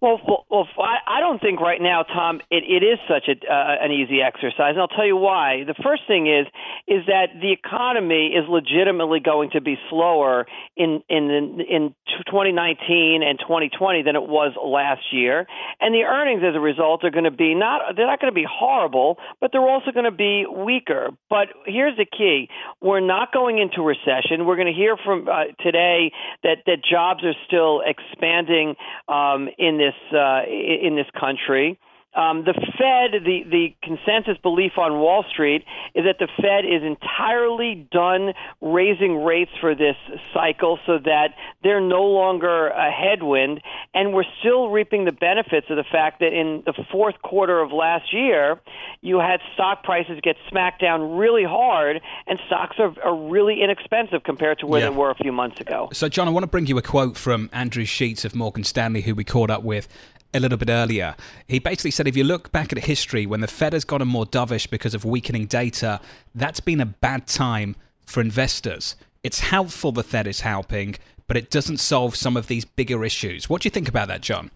Well, 0.00 0.20
well, 0.48 0.68
I, 0.78 1.18
don't 1.18 1.40
think 1.40 1.60
right 1.60 1.80
now, 1.82 2.04
Tom, 2.04 2.40
it, 2.52 2.62
it 2.62 2.86
is 2.86 3.00
such 3.08 3.26
a, 3.26 3.34
uh, 3.52 3.76
an 3.82 3.90
easy 3.90 4.22
exercise, 4.22 4.78
and 4.78 4.78
I'll 4.78 4.86
tell 4.86 5.04
you 5.04 5.16
why. 5.16 5.64
The 5.66 5.74
first 5.82 6.02
thing 6.06 6.28
is 6.28 6.46
is 6.86 7.04
that 7.06 7.34
the 7.34 7.50
economy 7.50 8.28
is 8.28 8.44
legitimately 8.48 9.18
going 9.18 9.50
to 9.54 9.60
be 9.60 9.74
slower 9.90 10.46
in 10.76 11.02
in 11.08 11.58
in 11.68 11.94
2019 12.30 13.24
and 13.26 13.40
2020 13.40 14.02
than 14.04 14.14
it 14.14 14.22
was 14.22 14.54
last 14.62 15.02
year, 15.10 15.48
and 15.80 15.92
the 15.92 16.04
earnings 16.04 16.42
as 16.46 16.54
a 16.54 16.60
result 16.60 17.02
are 17.02 17.10
going 17.10 17.26
to 17.26 17.32
be 17.32 17.56
not 17.56 17.96
they're 17.96 18.06
not 18.06 18.20
going 18.20 18.32
to 18.32 18.38
be 18.38 18.46
horrible, 18.48 19.18
but 19.40 19.50
they're 19.50 19.68
also 19.68 19.90
going 19.90 20.06
to 20.06 20.14
be 20.14 20.46
weaker. 20.46 21.10
But 21.28 21.48
here's 21.66 21.96
the 21.96 22.06
key: 22.06 22.48
we're 22.80 23.00
not 23.00 23.32
going 23.32 23.58
into 23.58 23.82
recession. 23.82 24.46
We're 24.46 24.56
going 24.56 24.72
to 24.72 24.78
hear 24.78 24.96
from 24.96 25.26
uh, 25.26 25.50
today 25.58 26.12
that 26.44 26.58
that 26.66 26.84
jobs 26.88 27.24
are 27.24 27.34
still 27.48 27.82
expanding 27.84 28.76
um, 29.08 29.48
in 29.58 29.87
this 29.88 30.18
uh, 30.18 30.42
in 30.48 30.96
this 30.96 31.06
country. 31.18 31.78
Um, 32.14 32.44
the 32.44 32.54
Fed, 32.54 33.22
the, 33.24 33.44
the 33.48 33.74
consensus 33.82 34.38
belief 34.42 34.72
on 34.78 34.98
Wall 34.98 35.24
Street 35.30 35.64
is 35.94 36.04
that 36.04 36.16
the 36.18 36.26
Fed 36.40 36.64
is 36.64 36.82
entirely 36.82 37.86
done 37.92 38.32
raising 38.60 39.22
rates 39.22 39.50
for 39.60 39.74
this 39.74 39.94
cycle 40.34 40.78
so 40.86 40.98
that 41.04 41.34
they're 41.62 41.80
no 41.82 42.02
longer 42.04 42.68
a 42.68 42.90
headwind. 42.90 43.60
And 43.94 44.14
we're 44.14 44.24
still 44.40 44.70
reaping 44.70 45.04
the 45.04 45.12
benefits 45.12 45.66
of 45.70 45.76
the 45.76 45.84
fact 45.84 46.20
that 46.20 46.32
in 46.32 46.62
the 46.66 46.72
fourth 46.90 47.20
quarter 47.22 47.60
of 47.60 47.72
last 47.72 48.12
year, 48.12 48.58
you 49.00 49.18
had 49.20 49.40
stock 49.54 49.84
prices 49.84 50.18
get 50.22 50.36
smacked 50.48 50.80
down 50.80 51.16
really 51.18 51.44
hard, 51.44 52.00
and 52.26 52.38
stocks 52.46 52.76
are, 52.78 52.94
are 53.04 53.14
really 53.28 53.62
inexpensive 53.62 54.24
compared 54.24 54.58
to 54.60 54.66
where 54.66 54.80
Yeah. 54.80 54.90
they 54.90 54.96
were 54.96 55.10
a 55.10 55.14
few 55.14 55.30
months 55.32 55.60
ago. 55.60 55.88
So, 55.92 56.08
John, 56.08 56.26
I 56.26 56.30
want 56.30 56.42
to 56.44 56.48
bring 56.48 56.66
you 56.66 56.78
a 56.78 56.82
quote 56.82 57.16
from 57.16 57.48
Andrew 57.52 57.84
Sheets 57.84 58.24
of 58.24 58.34
Morgan 58.34 58.64
Stanley, 58.64 59.02
who 59.02 59.14
we 59.14 59.24
caught 59.24 59.50
up 59.50 59.62
with 59.62 59.88
a 60.34 60.40
little 60.40 60.58
bit 60.58 60.68
earlier. 60.68 61.14
He 61.46 61.58
basically 61.58 61.90
said 61.90 62.06
if 62.06 62.16
you 62.16 62.24
look 62.24 62.52
back 62.52 62.72
at 62.72 62.78
history, 62.84 63.26
when 63.26 63.40
the 63.40 63.46
Fed 63.46 63.72
has 63.72 63.84
gotten 63.84 64.08
more 64.08 64.26
dovish 64.26 64.68
because 64.68 64.94
of 64.94 65.04
weakening 65.04 65.46
data, 65.46 66.00
that's 66.34 66.60
been 66.60 66.80
a 66.80 66.86
bad 66.86 67.26
time 67.26 67.76
for 68.04 68.20
investors. 68.20 68.96
It's 69.22 69.40
helpful 69.40 69.92
the 69.92 70.02
Fed 70.04 70.26
is 70.26 70.40
helping, 70.40 70.96
but 71.26 71.36
it 71.36 71.50
doesn't 71.50 71.78
solve 71.78 72.16
some 72.16 72.36
of 72.36 72.46
these 72.46 72.64
bigger 72.64 73.04
issues. 73.04 73.48
What 73.48 73.62
do 73.62 73.66
you 73.66 73.70
think 73.70 73.88
about 73.88 74.08
that, 74.08 74.20
John? 74.20 74.50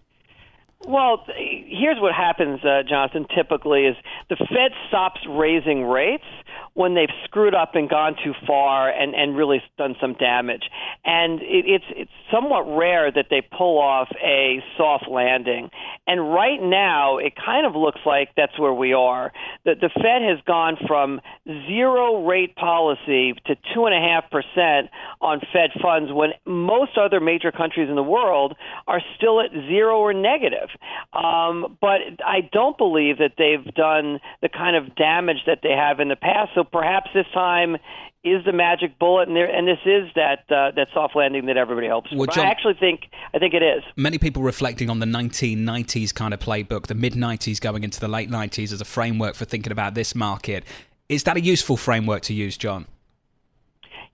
Well, 0.85 1.25
here's 1.37 1.99
what 1.99 2.13
happens, 2.13 2.59
uh, 2.63 2.83
Jonathan. 2.87 3.25
Typically, 3.33 3.85
is 3.85 3.95
the 4.29 4.35
Fed 4.35 4.71
stops 4.87 5.21
raising 5.29 5.85
rates 5.85 6.25
when 6.73 6.95
they've 6.95 7.09
screwed 7.25 7.55
up 7.55 7.75
and 7.75 7.89
gone 7.89 8.15
too 8.23 8.33
far 8.47 8.89
and, 8.89 9.15
and 9.15 9.35
really 9.35 9.61
done 9.77 9.95
some 10.01 10.13
damage. 10.13 10.63
And 11.05 11.41
it, 11.41 11.65
it's 11.65 11.85
it's 11.89 12.11
somewhat 12.31 12.63
rare 12.63 13.11
that 13.11 13.27
they 13.29 13.41
pull 13.41 13.79
off 13.79 14.09
a 14.23 14.63
soft 14.77 15.07
landing. 15.09 15.69
And 16.07 16.33
right 16.33 16.61
now, 16.61 17.17
it 17.17 17.33
kind 17.35 17.65
of 17.65 17.75
looks 17.75 18.01
like 18.05 18.29
that's 18.35 18.57
where 18.59 18.73
we 18.73 18.93
are. 18.93 19.31
The 19.65 19.75
the 19.75 19.89
Fed 19.89 20.21
has 20.21 20.39
gone 20.45 20.77
from 20.87 21.21
zero 21.67 22.25
rate 22.25 22.55
policy 22.55 23.33
to 23.45 23.55
two 23.73 23.85
and 23.85 23.95
a 23.95 23.99
half 23.99 24.29
percent 24.31 24.89
on 25.21 25.41
Fed 25.51 25.71
funds 25.81 26.11
when 26.11 26.31
most 26.45 26.97
other 26.97 27.19
major 27.19 27.51
countries 27.51 27.89
in 27.89 27.95
the 27.95 28.03
world 28.03 28.55
are 28.87 29.01
still 29.17 29.41
at 29.41 29.51
zero 29.51 29.97
or 29.97 30.13
negative. 30.13 30.69
Um, 31.13 31.77
but 31.81 32.01
I 32.25 32.49
don't 32.51 32.77
believe 32.77 33.17
that 33.19 33.33
they've 33.37 33.73
done 33.73 34.19
the 34.41 34.49
kind 34.49 34.75
of 34.75 34.95
damage 34.95 35.43
that 35.47 35.59
they 35.63 35.71
have 35.71 35.99
in 35.99 36.09
the 36.09 36.15
past. 36.15 36.42
So 36.55 36.63
perhaps 36.63 37.09
this 37.13 37.25
time 37.33 37.77
is 38.23 38.43
the 38.45 38.53
magic 38.53 38.97
bullet, 38.99 39.27
and, 39.27 39.35
there, 39.35 39.53
and 39.53 39.67
this 39.67 39.79
is 39.85 40.09
that 40.15 40.45
uh, 40.49 40.71
that 40.75 40.87
soft 40.93 41.15
landing 41.15 41.45
that 41.47 41.57
everybody 41.57 41.87
hopes. 41.89 42.09
Well, 42.13 42.27
John- 42.27 42.45
I 42.45 42.49
actually 42.49 42.75
think 42.75 43.01
I 43.33 43.39
think 43.39 43.53
it 43.53 43.61
is. 43.61 43.83
Many 43.97 44.17
people 44.17 44.43
reflecting 44.43 44.89
on 44.89 44.99
the 44.99 45.05
1990s 45.05 46.13
kind 46.13 46.33
of 46.33 46.39
playbook, 46.39 46.87
the 46.87 46.95
mid 46.95 47.13
90s 47.13 47.59
going 47.59 47.83
into 47.83 47.99
the 47.99 48.07
late 48.07 48.29
90s 48.29 48.71
as 48.71 48.79
a 48.79 48.85
framework 48.85 49.35
for 49.35 49.45
thinking 49.45 49.71
about 49.71 49.93
this 49.93 50.15
market. 50.15 50.63
Is 51.09 51.23
that 51.23 51.35
a 51.35 51.41
useful 51.41 51.75
framework 51.75 52.21
to 52.23 52.33
use, 52.33 52.57
John? 52.57 52.87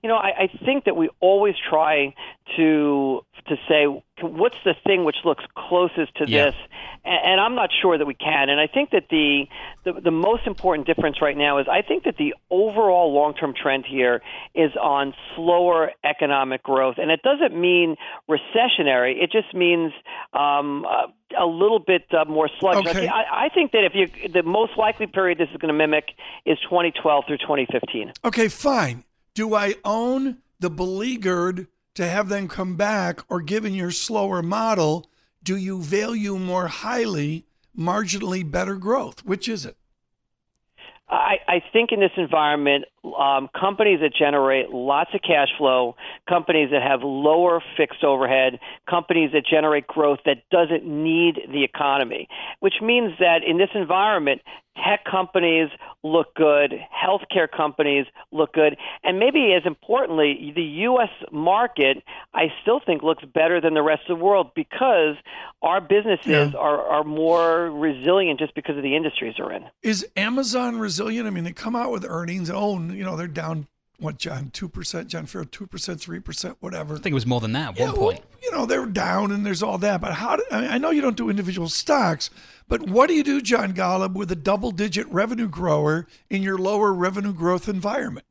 You 0.02 0.10
know, 0.10 0.16
I, 0.16 0.44
I 0.44 0.66
think 0.66 0.86
that 0.86 0.96
we 0.96 1.10
always 1.20 1.56
try 1.70 2.14
to 2.58 3.22
to 3.48 3.56
say 3.68 3.86
what's 4.22 4.56
the 4.64 4.76
thing 4.86 5.06
which 5.06 5.18
looks 5.26 5.44
closest 5.56 6.16
to 6.18 6.26
Yeah. 6.28 6.46
this, 6.46 6.56
and, 7.06 7.20
and 7.32 7.42
I'm 7.42 7.56
not 7.56 7.70
sure 7.82 7.98
that 7.98 8.06
we 8.06 8.14
can. 8.14 8.50
And 8.50 8.60
I 8.60 8.68
think 8.68 8.92
that 8.92 9.06
the, 9.10 9.46
the 9.86 9.94
the 10.02 10.12
most 10.12 10.46
important 10.48 10.88
difference 10.88 11.22
right 11.22 11.36
now 11.38 11.58
is 11.60 11.68
I 11.70 11.82
think 11.82 12.04
that 12.04 12.18
the 12.18 12.34
overall 12.50 13.14
long 13.14 13.34
term 13.34 13.54
trend 13.54 13.86
here 13.86 14.22
is 14.56 14.72
on 14.82 15.14
slower 15.36 15.92
economic 16.04 16.64
growth, 16.64 16.96
and 16.98 17.12
it 17.12 17.22
doesn't 17.22 17.60
mean 17.60 17.96
recessionary. 18.30 19.22
It 19.22 19.32
just 19.32 19.54
means 19.54 19.92
um, 20.34 20.86
uh, 20.86 21.08
a 21.38 21.46
little 21.46 21.80
bit 21.80 22.06
uh, 22.12 22.26
more 22.26 22.50
sluggish. 22.60 22.96
Okay. 22.96 23.08
I, 23.08 23.46
I 23.46 23.50
think 23.50 23.72
that 23.72 23.84
if 23.84 23.94
you 23.96 24.30
the 24.30 24.44
most 24.44 24.78
likely 24.78 25.08
period 25.08 25.38
this 25.38 25.50
is 25.50 25.58
going 25.58 25.74
to 25.74 25.78
mimic 25.78 26.06
is 26.46 26.58
2012 26.70 27.26
through 27.28 27.38
2015. 27.38 28.14
Okay, 28.26 28.48
fine. 28.48 29.04
Do 29.34 29.56
I 29.56 29.76
own 29.84 30.38
the 30.60 30.70
beleaguered 30.70 31.68
to 31.96 32.08
have 32.08 32.30
them 32.30 32.48
come 32.48 32.76
back, 32.76 33.22
or 33.30 33.42
given 33.42 33.74
your 33.74 33.92
slower 33.92 34.42
model, 34.42 35.10
do 35.44 35.56
you 35.56 35.82
value 35.82 36.38
more 36.38 36.68
highly 36.68 37.46
marginally 37.78 38.50
better 38.50 38.76
growth? 38.76 39.26
Which 39.26 39.48
is 39.48 39.66
it? 39.66 39.78
I, 41.10 41.38
I 41.48 41.64
think 41.74 41.92
in 41.92 42.00
this 42.00 42.12
environment, 42.18 42.86
um, 43.04 43.50
companies 43.60 44.00
that 44.02 44.14
generate 44.18 44.70
lots 44.70 45.12
of 45.14 45.22
cash 45.22 45.50
flow, 45.58 45.96
companies 46.28 46.70
that 46.72 46.82
have 46.82 47.02
lower 47.04 47.62
fixed 47.78 48.04
overhead, 48.04 48.60
companies 48.90 49.32
that 49.34 49.44
generate 49.50 49.88
growth 49.88 50.20
that 50.26 50.44
doesn't 50.52 50.86
need 50.86 51.40
the 51.52 51.64
economy, 51.64 52.28
which 52.60 52.76
means 52.82 53.14
that 53.20 53.42
in 53.46 53.58
this 53.58 53.70
environment, 53.76 54.42
tech 54.86 55.04
companies 55.04 55.70
look 56.04 56.34
good, 56.36 56.74
healthcare 56.96 57.48
companies 57.52 58.06
look 58.32 58.54
good, 58.54 58.78
and 59.04 59.20
maybe 59.20 59.54
as 59.54 59.64
importantly, 59.66 60.54
the 60.56 60.62
U.S. 60.62 61.10
market, 61.32 62.02
I 62.34 62.46
still 62.62 62.80
think 62.86 63.04
looks 63.04 63.24
better 63.26 63.60
than 63.60 63.74
the 63.74 63.82
rest 63.82 64.04
of 64.10 64.18
the 64.18 64.24
world 64.24 64.52
because 64.56 65.16
our 65.62 65.82
businesses 65.82 66.28
Yeah. 66.28 66.52
are, 66.58 66.82
are 66.82 67.04
more 67.04 67.70
resilient 67.72 68.40
just 68.40 68.56
because 68.56 68.78
of 68.78 68.84
the 68.84 68.96
industries 68.96 69.34
they're 69.38 69.52
in. 69.52 69.66
Is 69.84 70.08
Amazon 70.16 70.80
resilient? 70.80 71.28
I 71.28 71.32
mean, 71.32 71.44
they 71.44 71.52
come 71.52 71.76
out 71.76 71.92
with 71.92 72.06
earnings. 72.08 72.50
Oh, 72.50 72.78
you 72.96 73.04
know, 73.04 73.16
they're 73.16 73.28
down. 73.28 73.68
What, 73.98 74.18
John? 74.18 74.50
Two 74.52 74.70
percent. 74.70 75.10
John 75.10 75.26
Ferro, 75.26 75.44
two 75.44 75.68
percent, 75.68 76.00
three 76.00 76.22
percent, 76.22 76.56
whatever. 76.62 76.96
I 76.96 77.00
think 77.00 77.12
it 77.12 77.16
was 77.16 77.26
more 77.26 77.42
than 77.42 77.52
that 77.52 77.72
at 77.72 77.78
Yeah, 77.80 77.86
one 77.88 78.00
well, 78.00 78.12
point. 78.12 78.24
you 78.42 78.50
know, 78.52 78.66
they're 78.66 78.86
down 78.86 79.32
and 79.34 79.46
there's 79.46 79.62
all 79.62 79.78
that. 79.80 80.00
But 80.00 80.14
how 80.14 80.38
do, 80.38 80.44
I, 80.52 80.62
mean, 80.62 80.70
I 80.70 80.78
know 80.78 80.90
you 80.90 81.02
don't 81.02 81.18
do 81.18 81.30
individual 81.30 81.68
stocks, 81.68 82.30
but 82.70 82.84
what 82.90 83.08
do 83.10 83.14
you 83.14 83.24
do, 83.24 83.42
John 83.42 83.74
Golub, 83.74 84.14
with 84.14 84.32
a 84.32 84.38
double 84.38 84.72
digit 84.72 85.06
revenue 85.10 85.50
grower 85.50 86.08
in 86.30 86.42
your 86.44 86.58
lower 86.58 86.94
revenue 86.94 87.34
growth 87.34 87.68
environment? 87.68 88.26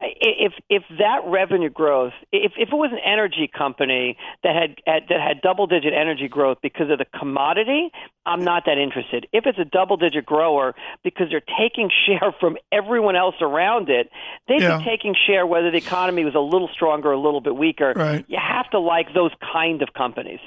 If 0.00 0.52
if 0.68 0.82
that 0.98 1.20
revenue 1.26 1.70
growth, 1.70 2.12
if 2.32 2.52
if 2.56 2.68
it 2.70 2.74
was 2.74 2.90
an 2.92 2.98
energy 3.04 3.48
company 3.56 4.16
that 4.42 4.54
had, 4.54 4.76
had 4.86 5.02
that 5.08 5.20
had 5.20 5.40
double 5.42 5.66
digit 5.66 5.92
energy 5.92 6.28
growth 6.28 6.58
because 6.62 6.90
of 6.90 6.98
the 6.98 7.04
commodity, 7.18 7.90
I'm 8.26 8.42
not 8.44 8.64
that 8.66 8.78
interested. 8.78 9.26
If 9.32 9.46
it's 9.46 9.58
a 9.58 9.64
double 9.64 9.96
digit 9.96 10.26
grower 10.26 10.74
because 11.04 11.28
they're 11.30 11.42
taking 11.58 11.90
share 12.06 12.32
from 12.40 12.56
everyone 12.72 13.16
else 13.16 13.36
around 13.40 13.88
it, 13.90 14.10
they'd 14.48 14.62
Yeah. 14.62 14.78
be 14.78 14.84
taking 14.84 15.14
share 15.26 15.46
whether 15.46 15.70
the 15.70 15.78
economy 15.78 16.24
was 16.24 16.34
a 16.34 16.40
little 16.40 16.68
stronger 16.72 17.10
or 17.10 17.12
a 17.12 17.20
little 17.20 17.40
bit 17.40 17.56
weaker. 17.56 17.92
Right. 17.94 18.24
You 18.28 18.38
have 18.40 18.68
to 18.70 18.78
like 18.80 19.14
those 19.14 19.32
kind 19.52 19.82
of 19.82 19.92
companies. 19.94 20.40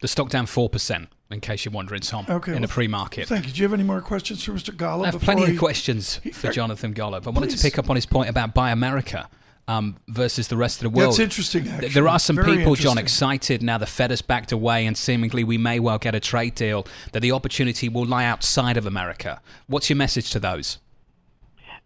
The 0.00 0.08
stock 0.08 0.30
down 0.30 0.46
4%, 0.46 1.06
in 1.32 1.40
case 1.40 1.64
you're 1.64 1.72
wondering, 1.72 2.00
Tom, 2.00 2.26
Okay, 2.28 2.52
in 2.52 2.56
well, 2.56 2.62
the 2.62 2.68
pre 2.68 2.88
market. 2.88 3.28
Thank 3.28 3.46
you. 3.46 3.52
Do 3.52 3.58
you 3.58 3.64
have 3.64 3.72
any 3.74 3.82
more 3.82 4.00
questions 4.00 4.42
for 4.44 4.52
Mr. 4.52 4.74
Golub? 4.74 5.02
I 5.02 5.06
have 5.06 5.14
before 5.14 5.34
plenty 5.34 5.46
he- 5.46 5.52
of 5.52 5.58
questions 5.58 6.20
for 6.32 6.50
Jonathan 6.52 6.94
Golub. 6.94 7.26
I 7.26 7.30
wanted 7.30 7.50
Please. 7.50 7.60
to 7.60 7.62
pick 7.62 7.78
up 7.78 7.90
on 7.90 7.96
his 7.96 8.06
point 8.06 8.28
about 8.28 8.54
Buy 8.54 8.70
America 8.70 9.28
um, 9.68 9.96
versus 10.08 10.48
the 10.48 10.56
rest 10.56 10.82
of 10.82 10.92
the 10.92 10.98
world. 10.98 11.12
That's 11.12 11.20
interesting, 11.20 11.68
actually. 11.68 11.88
There 11.90 12.08
are 12.08 12.18
some 12.18 12.36
Very 12.36 12.58
people, 12.58 12.74
John, 12.74 12.98
excited 12.98 13.62
now 13.62 13.78
the 13.78 13.86
Fed 13.86 14.10
has 14.10 14.22
backed 14.22 14.52
away 14.52 14.86
and 14.86 14.96
seemingly 14.96 15.44
we 15.44 15.58
may 15.58 15.78
well 15.78 15.98
get 15.98 16.14
a 16.14 16.20
trade 16.20 16.54
deal, 16.54 16.86
that 17.12 17.20
the 17.20 17.32
opportunity 17.32 17.88
will 17.88 18.04
lie 18.06 18.24
outside 18.24 18.76
of 18.76 18.86
America. 18.86 19.40
What's 19.66 19.88
your 19.88 19.96
message 19.96 20.30
to 20.30 20.40
those? 20.40 20.78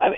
I, 0.00 0.10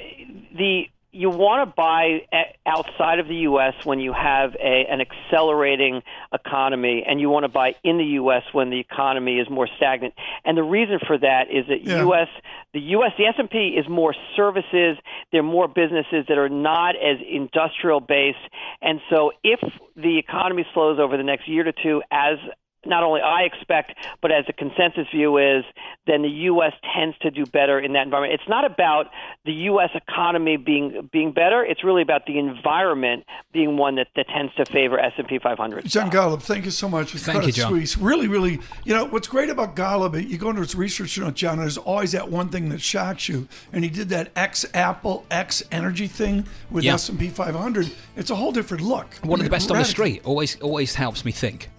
the 0.57 0.89
you 1.11 1.31
want 1.31 1.69
to 1.69 1.75
buy 1.75 2.27
outside 2.67 3.19
of 3.19 3.29
the 3.29 3.37
U.S. 3.37 3.75
when 3.85 3.99
you 3.99 4.13
have 4.13 4.55
a, 4.55 4.85
an 4.91 5.01
accelerating 5.01 6.03
economy, 6.33 7.05
and 7.07 7.21
you 7.21 7.31
want 7.31 7.45
to 7.45 7.49
buy 7.49 7.75
in 7.83 7.99
the 7.99 8.05
U.S. 8.05 8.43
when 8.53 8.71
the 8.71 8.79
economy 8.79 9.39
is 9.39 9.49
more 9.49 9.69
stagnant. 9.77 10.15
And 10.45 10.57
the 10.57 10.63
reason 10.63 10.99
for 11.07 11.17
that 11.19 11.45
is 11.51 11.67
that 11.69 11.83
yeah. 11.83 12.03
U.S. 12.03 12.29
the 12.75 12.81
U.S. 12.81 13.13
the 13.17 13.27
S&P 13.27 13.77
is 13.79 13.89
more 13.89 14.15
services. 14.37 14.99
There 15.33 15.41
are 15.41 15.45
more 15.45 15.67
businesses 15.67 16.27
that 16.29 16.37
are 16.37 16.51
not 16.51 16.95
as 16.97 17.19
industrial 17.29 18.01
based, 18.01 18.39
and 18.83 19.01
so 19.11 19.33
if 19.43 19.61
the 19.97 20.19
economy 20.19 20.67
slows 20.75 20.99
over 21.01 21.17
the 21.17 21.23
next 21.23 21.49
year 21.49 21.65
to 21.65 21.73
two, 21.73 22.03
as 22.11 22.37
not 22.87 23.03
only 23.03 23.21
I 23.21 23.43
expect, 23.43 23.95
but 24.23 24.31
as 24.31 24.45
a 24.49 24.53
consensus 24.53 25.07
view 25.13 25.37
is, 25.39 25.65
then 26.07 26.23
the 26.23 26.29
U.S. 26.29 26.73
tends 26.95 27.19
to 27.19 27.31
do 27.31 27.45
better 27.45 27.79
in 27.79 27.93
that 27.93 28.05
environment. 28.05 28.41
It's 28.41 28.49
not 28.49 28.65
about 28.65 29.07
the 29.45 29.53
U.S. 29.53 29.91
economy 29.95 30.57
being 30.57 31.09
being 31.13 31.33
better. 31.33 31.65
It's 31.65 31.85
really 31.85 32.03
about 32.03 32.27
the 32.27 32.39
environment 32.39 33.25
being 33.53 33.77
one 33.77 33.97
that, 33.97 34.09
that 34.17 34.29
tends 34.29 34.55
to 34.55 34.65
favor 34.67 34.99
S&P 34.99 35.39
500. 35.39 35.87
John 35.87 36.11
Golub, 36.11 36.43
thank 36.43 36.65
you 36.65 36.71
so 36.71 36.89
much. 36.89 37.13
Thank 37.13 37.47
you, 37.47 37.53
John. 37.53 37.71
Suisse. 37.71 37.99
Really, 37.99 38.29
really, 38.29 38.61
you 38.85 38.95
know, 38.95 39.05
what's 39.05 39.29
great 39.29 39.51
about 39.51 39.77
Golub, 39.77 40.29
you 40.29 40.39
go 40.39 40.51
into 40.51 40.63
his 40.63 40.75
research, 40.75 41.17
you 41.17 41.25
know, 41.25 41.31
John, 41.31 41.59
there's 41.59 41.79
always 41.79 42.13
that 42.13 42.31
one 42.31 42.49
thing 42.49 42.69
that 42.71 42.81
shocks 42.81 43.29
you. 43.29 43.49
And 43.73 43.85
he 43.85 43.91
did 43.91 44.09
that 44.11 44.31
X 44.37 44.65
Apple, 44.75 45.25
X 45.31 45.63
Energy 45.71 46.07
thing 46.07 46.47
with 46.71 46.85
yeah. 46.85 46.95
S&P 46.95 47.29
500. 47.29 47.91
It's 48.17 48.31
a 48.31 48.37
whole 48.37 48.53
different 48.53 48.83
look. 48.83 49.15
One 49.23 49.25
I 49.25 49.27
mean, 49.27 49.41
of 49.41 49.45
the 49.45 49.51
best 49.51 49.71
on 49.71 49.79
the 49.79 49.85
street. 49.85 50.23
Always, 50.25 50.61
always 50.61 50.95
helps 50.95 51.25
me 51.25 51.33
think. 51.33 51.71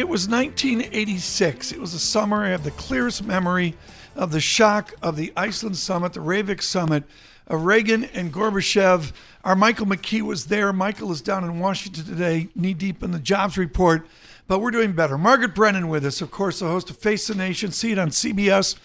It 0.00 0.08
was 0.08 0.26
1986. 0.28 1.72
It 1.72 1.78
was 1.78 1.92
a 1.92 1.98
summer. 1.98 2.46
I 2.46 2.48
have 2.48 2.64
the 2.64 2.70
clearest 2.70 3.22
memory 3.22 3.74
of 4.16 4.32
the 4.32 4.40
shock 4.40 4.94
of 5.02 5.14
the 5.14 5.30
Iceland 5.36 5.76
summit, 5.76 6.14
the 6.14 6.22
Reykjavik 6.22 6.62
summit, 6.62 7.04
of 7.46 7.66
Reagan 7.66 8.04
and 8.04 8.32
Gorbachev. 8.32 9.12
Our 9.44 9.54
Michael 9.54 9.84
McKee 9.84 10.22
was 10.22 10.46
there. 10.46 10.72
Michael 10.72 11.12
is 11.12 11.20
down 11.20 11.44
in 11.44 11.58
Washington 11.58 12.06
today, 12.06 12.48
knee 12.54 12.72
deep 12.72 13.02
in 13.02 13.10
the 13.10 13.18
jobs 13.18 13.58
report, 13.58 14.06
but 14.48 14.60
we're 14.60 14.70
doing 14.70 14.92
better. 14.92 15.18
Margaret 15.18 15.54
Brennan 15.54 15.90
with 15.90 16.06
us, 16.06 16.22
of 16.22 16.30
course, 16.30 16.60
the 16.60 16.68
host 16.68 16.88
of 16.88 16.96
Face 16.96 17.26
the 17.26 17.34
Nation. 17.34 17.70
See 17.70 17.92
it 17.92 17.98
on 17.98 18.08
CBS, 18.08 18.76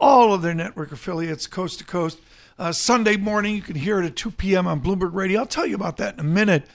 all 0.00 0.34
of 0.34 0.42
their 0.42 0.54
network 0.54 0.90
affiliates, 0.90 1.46
coast 1.46 1.78
to 1.78 1.84
coast. 1.84 2.18
Uh, 2.58 2.72
Sunday 2.72 3.16
morning, 3.16 3.54
you 3.54 3.62
can 3.62 3.76
hear 3.76 4.00
it 4.00 4.06
at 4.06 4.16
2 4.16 4.32
p.m. 4.32 4.66
on 4.66 4.80
Bloomberg 4.80 5.14
Radio. 5.14 5.38
I'll 5.38 5.46
tell 5.46 5.66
you 5.66 5.76
about 5.76 5.98
that 5.98 6.14
in 6.14 6.20
a 6.20 6.24
minute. 6.24 6.66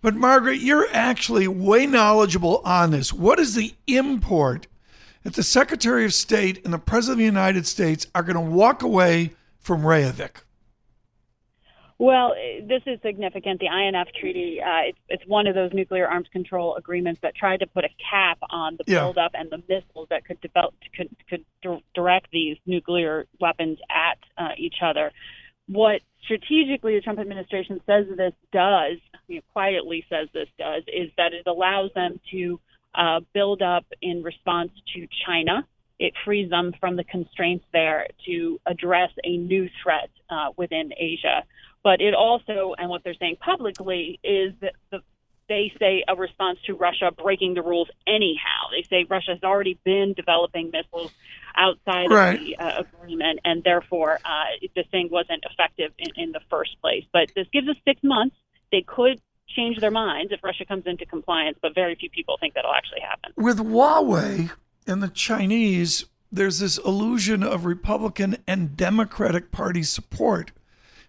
But 0.00 0.14
Margaret, 0.14 0.60
you're 0.60 0.86
actually 0.92 1.48
way 1.48 1.86
knowledgeable 1.86 2.62
on 2.64 2.90
this. 2.92 3.12
What 3.12 3.40
is 3.40 3.54
the 3.54 3.74
import 3.86 4.68
that 5.24 5.34
the 5.34 5.42
Secretary 5.42 6.04
of 6.04 6.14
State 6.14 6.64
and 6.64 6.72
the 6.72 6.78
President 6.78 7.14
of 7.14 7.18
the 7.18 7.24
United 7.24 7.66
States 7.66 8.06
are 8.14 8.22
going 8.22 8.36
to 8.36 8.40
walk 8.40 8.82
away 8.82 9.32
from 9.58 9.84
Reykjavik? 9.84 10.44
Well, 12.00 12.34
this 12.62 12.82
is 12.86 13.00
significant. 13.02 13.58
The 13.58 13.66
INF 13.66 14.06
Treaty, 14.20 14.60
uh, 14.62 14.90
it's, 14.90 14.98
it's 15.08 15.26
one 15.26 15.48
of 15.48 15.56
those 15.56 15.72
nuclear 15.72 16.06
arms 16.06 16.28
control 16.32 16.76
agreements 16.76 17.20
that 17.22 17.34
tried 17.34 17.58
to 17.58 17.66
put 17.66 17.84
a 17.84 17.88
cap 18.08 18.38
on 18.50 18.76
the 18.76 18.84
yeah. 18.86 19.00
buildup 19.00 19.32
and 19.34 19.50
the 19.50 19.60
missiles 19.68 20.06
that 20.10 20.24
could 20.24 20.40
develop 20.40 20.74
could, 20.96 21.08
could 21.28 21.44
direct 21.94 22.30
these 22.30 22.56
nuclear 22.66 23.26
weapons 23.40 23.78
at 23.90 24.18
uh, 24.40 24.52
each 24.56 24.76
other. 24.80 25.10
What 25.66 26.02
strategically 26.22 26.94
the 26.94 27.00
Trump 27.00 27.18
administration 27.18 27.80
says 27.84 28.06
this 28.16 28.32
does, 28.52 28.98
you 29.28 29.36
know, 29.36 29.42
quietly 29.52 30.04
says 30.08 30.28
this 30.32 30.48
does, 30.58 30.82
is 30.88 31.10
that 31.16 31.32
it 31.32 31.46
allows 31.46 31.90
them 31.94 32.18
to 32.32 32.60
uh, 32.94 33.20
build 33.32 33.62
up 33.62 33.86
in 34.02 34.22
response 34.22 34.72
to 34.94 35.06
China. 35.26 35.66
It 35.98 36.14
frees 36.24 36.48
them 36.48 36.72
from 36.80 36.96
the 36.96 37.04
constraints 37.04 37.64
there 37.72 38.06
to 38.26 38.60
address 38.66 39.10
a 39.24 39.36
new 39.36 39.68
threat 39.82 40.10
uh, 40.30 40.50
within 40.56 40.92
Asia. 40.96 41.44
But 41.82 42.00
it 42.00 42.14
also, 42.14 42.74
and 42.76 42.88
what 42.88 43.04
they're 43.04 43.14
saying 43.14 43.36
publicly, 43.40 44.18
is 44.22 44.52
that 44.60 44.74
the, 44.90 45.00
they 45.48 45.72
say 45.78 46.04
a 46.06 46.14
response 46.14 46.58
to 46.66 46.74
Russia 46.74 47.10
breaking 47.16 47.54
the 47.54 47.62
rules 47.62 47.88
anyhow. 48.06 48.68
They 48.70 48.82
say 48.82 49.06
Russia 49.08 49.32
has 49.32 49.42
already 49.42 49.78
been 49.84 50.12
developing 50.12 50.70
missiles 50.70 51.12
outside 51.56 52.10
right. 52.10 52.38
of 52.38 52.44
the 52.44 52.56
uh, 52.56 52.80
agreement, 52.82 53.40
and 53.44 53.64
therefore 53.64 54.18
uh, 54.24 54.66
this 54.76 54.86
thing 54.90 55.08
wasn't 55.10 55.44
effective 55.50 55.92
in, 55.98 56.10
in 56.16 56.32
the 56.32 56.40
first 56.50 56.80
place. 56.80 57.04
But 57.12 57.32
this 57.34 57.46
gives 57.52 57.68
us 57.68 57.76
six 57.84 58.00
months. 58.04 58.36
They 58.70 58.82
could 58.82 59.20
change 59.48 59.78
their 59.78 59.90
minds 59.90 60.32
if 60.32 60.42
Russia 60.44 60.64
comes 60.64 60.84
into 60.86 61.06
compliance, 61.06 61.58
but 61.60 61.74
very 61.74 61.94
few 61.94 62.10
people 62.10 62.36
think 62.38 62.54
that'll 62.54 62.74
actually 62.74 63.00
happen. 63.00 63.32
With 63.36 63.58
Huawei 63.58 64.50
and 64.86 65.02
the 65.02 65.08
Chinese, 65.08 66.04
there's 66.30 66.58
this 66.58 66.78
illusion 66.78 67.42
of 67.42 67.64
Republican 67.64 68.36
and 68.46 68.76
Democratic 68.76 69.50
Party 69.50 69.82
support 69.82 70.52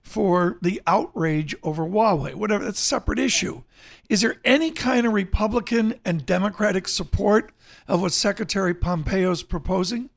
for 0.02 0.58
the 0.62 0.82
outrage 0.88 1.56
over 1.62 1.84
Huawei. 1.84 2.34
Whatever, 2.34 2.63
that's 2.63 2.80
a 2.80 2.84
separate 2.84 3.19
issue. 3.19 3.63
Is 4.10 4.22
there 4.22 4.38
any 4.45 4.72
kind 4.72 5.06
of 5.06 5.13
Republican 5.13 5.95
and 6.06 6.26
Democratic 6.26 6.88
support 6.88 7.52
of 7.88 8.02
what 8.02 8.13
Secretary 8.13 8.74
Pompeo 8.74 9.32
is 9.32 9.43
proposing? 9.43 10.10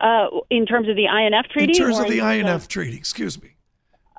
Uh, 0.00 0.26
in 0.50 0.66
terms 0.66 0.88
of 0.88 0.96
the 0.96 1.06
INF 1.06 1.46
treaty? 1.48 1.72
In 1.72 1.78
terms 1.78 1.98
of 1.98 2.08
the 2.08 2.20
INF 2.20 2.68
treaty, 2.68 2.96
excuse 2.96 3.40
me. 3.42 3.53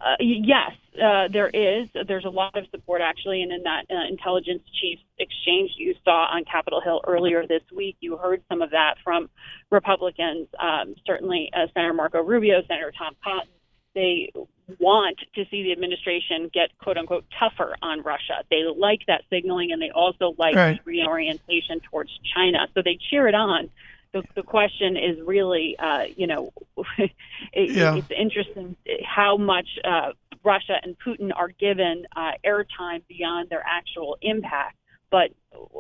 Uh, 0.06 0.16
yes, 0.20 0.72
uh, 1.04 1.28
there 1.34 1.50
is. 1.50 1.90
There's 2.08 2.26
a 2.26 2.30
lot 2.30 2.56
of 2.56 2.66
support 2.70 3.02
actually, 3.02 3.42
and 3.42 3.52
in 3.52 3.64
that 3.64 3.86
uh, 3.90 4.08
intelligence 4.08 4.62
chiefs 4.80 5.02
exchange 5.18 5.72
you 5.78 5.96
saw 6.04 6.28
on 6.32 6.46
Capitol 6.46 6.80
Hill 6.80 7.02
earlier 7.08 7.48
this 7.48 7.64
week, 7.76 7.98
you 8.02 8.16
heard 8.16 8.44
some 8.48 8.62
of 8.62 8.70
that 8.70 8.96
from 9.04 9.32
Republicans. 9.72 10.48
Um, 10.60 10.94
certainly, 11.08 11.50
uh, 11.54 11.66
Senator 11.74 11.94
Marco 11.94 12.22
Rubio, 12.22 12.62
Senator 12.68 12.94
Tom 12.96 13.16
Cotton. 13.24 13.50
They 13.96 14.32
want 14.80 15.18
to 15.34 15.46
see 15.50 15.64
the 15.64 15.72
administration 15.72 16.52
get 16.54 16.78
quote 16.78 16.98
unquote 16.98 17.26
tougher 17.40 17.76
on 17.82 18.04
Russia. 18.04 18.44
They 18.52 18.62
like 18.78 19.00
that 19.08 19.24
signaling, 19.32 19.72
and 19.72 19.82
they 19.82 19.90
also 19.90 20.36
like 20.38 20.56
right. 20.56 20.80
reorientation 20.86 21.80
towards 21.90 22.12
China. 22.36 22.68
So 22.76 22.84
they 22.84 23.00
cheer 23.10 23.28
it 23.28 23.34
on 23.34 23.70
the, 24.16 24.24
the 24.34 24.44
question 24.44 24.96
is 24.96 25.20
really, 25.26 25.76
uh, 25.78 26.04
you 26.16 26.26
know, 26.26 26.54
it, 26.98 27.12
yeah. 27.54 27.96
it's 27.96 28.08
interesting 28.18 28.78
how 29.06 29.36
much 29.36 29.68
uh, 29.84 30.12
Russia 30.42 30.78
and 30.82 30.96
Putin 31.06 31.32
are 31.36 31.50
given 31.50 32.08
uh, 32.16 32.32
airtime 32.46 33.06
beyond 33.10 33.50
their 33.50 33.64
actual 33.66 34.18
impact. 34.22 34.78
But 35.12 35.32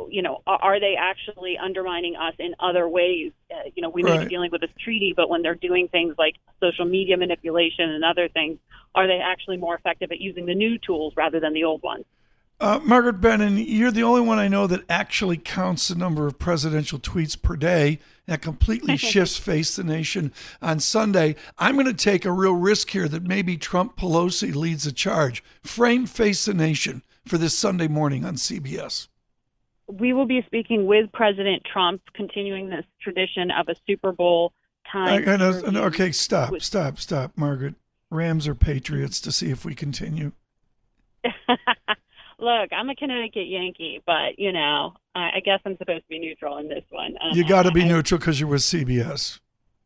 you 0.09 0.21
know, 0.21 0.41
are 0.45 0.79
they 0.79 0.95
actually 0.97 1.57
undermining 1.57 2.15
us 2.15 2.33
in 2.39 2.55
other 2.59 2.87
ways? 2.87 3.31
Uh, 3.49 3.69
you 3.73 3.81
know, 3.81 3.89
we 3.89 4.03
may 4.03 4.11
right. 4.11 4.27
be 4.27 4.29
dealing 4.29 4.51
with 4.51 4.61
this 4.61 4.69
treaty, 4.79 5.13
but 5.15 5.29
when 5.29 5.41
they're 5.41 5.55
doing 5.55 5.87
things 5.87 6.15
like 6.17 6.35
social 6.61 6.85
media 6.85 7.17
manipulation 7.17 7.89
and 7.89 8.03
other 8.03 8.29
things, 8.29 8.59
are 8.93 9.07
they 9.07 9.19
actually 9.19 9.57
more 9.57 9.75
effective 9.75 10.11
at 10.11 10.19
using 10.19 10.45
the 10.45 10.53
new 10.53 10.77
tools 10.77 11.13
rather 11.17 11.39
than 11.39 11.53
the 11.53 11.63
old 11.63 11.81
ones? 11.83 12.05
Uh, 12.57 12.79
Margaret 12.83 13.19
Brennan, 13.19 13.57
you're 13.57 13.91
the 13.91 14.03
only 14.03 14.21
one 14.21 14.39
I 14.39 14.47
know 14.47 14.65
that 14.67 14.85
actually 14.89 15.37
counts 15.37 15.89
the 15.89 15.95
number 15.95 16.25
of 16.25 16.39
presidential 16.39 16.99
tweets 16.99 17.39
per 17.39 17.57
day. 17.57 17.99
That 18.27 18.41
completely 18.41 18.95
shifts 18.97 19.37
Face 19.37 19.75
the 19.75 19.83
Nation 19.83 20.31
on 20.61 20.79
Sunday. 20.79 21.35
I'm 21.57 21.75
going 21.75 21.85
to 21.85 21.93
take 21.93 22.23
a 22.23 22.31
real 22.31 22.55
risk 22.55 22.91
here 22.91 23.09
that 23.09 23.23
maybe 23.23 23.57
Trump 23.57 23.97
Pelosi 23.97 24.55
leads 24.55 24.85
the 24.85 24.93
charge. 24.93 25.43
Frame 25.63 26.05
Face 26.05 26.45
the 26.45 26.53
Nation 26.53 27.03
for 27.27 27.37
this 27.37 27.57
Sunday 27.57 27.89
morning 27.89 28.23
on 28.23 28.35
CBS. 28.35 29.09
We 29.87 30.13
will 30.13 30.25
be 30.25 30.41
speaking 30.45 30.85
with 30.85 31.11
President 31.11 31.63
Trump, 31.71 32.01
continuing 32.13 32.69
this 32.69 32.85
tradition 33.01 33.51
of 33.51 33.67
a 33.67 33.75
Super 33.85 34.13
Bowl 34.13 34.53
time. 34.91 35.27
I, 35.27 35.33
I 35.33 35.37
know, 35.37 35.83
okay, 35.85 36.11
stop, 36.11 36.59
stop, 36.61 36.99
stop, 36.99 37.33
Margaret. 37.35 37.75
Rams 38.11 38.47
or 38.47 38.55
Patriots 38.55 39.19
to 39.21 39.31
see 39.31 39.49
if 39.49 39.65
we 39.65 39.75
continue. 39.75 40.31
Look, 42.45 42.71
I'm 42.71 42.89
a 42.89 42.95
Connecticut 42.95 43.47
Yankee, 43.47 44.01
but 44.05 44.37
you 44.37 44.51
know, 44.51 44.93
I, 45.15 45.37
I 45.37 45.39
guess 45.43 45.59
I'm 45.65 45.77
supposed 45.77 46.03
to 46.03 46.09
be 46.09 46.19
neutral 46.19 46.57
in 46.57 46.69
this 46.69 46.83
one. 46.91 47.15
Um, 47.21 47.35
you 47.35 47.45
got 47.45 47.63
to 47.63 47.71
be 47.71 47.81
I, 47.81 47.87
neutral 47.87 48.19
because 48.19 48.39
you're 48.39 48.49
with 48.49 48.61
CBS. 48.61 49.39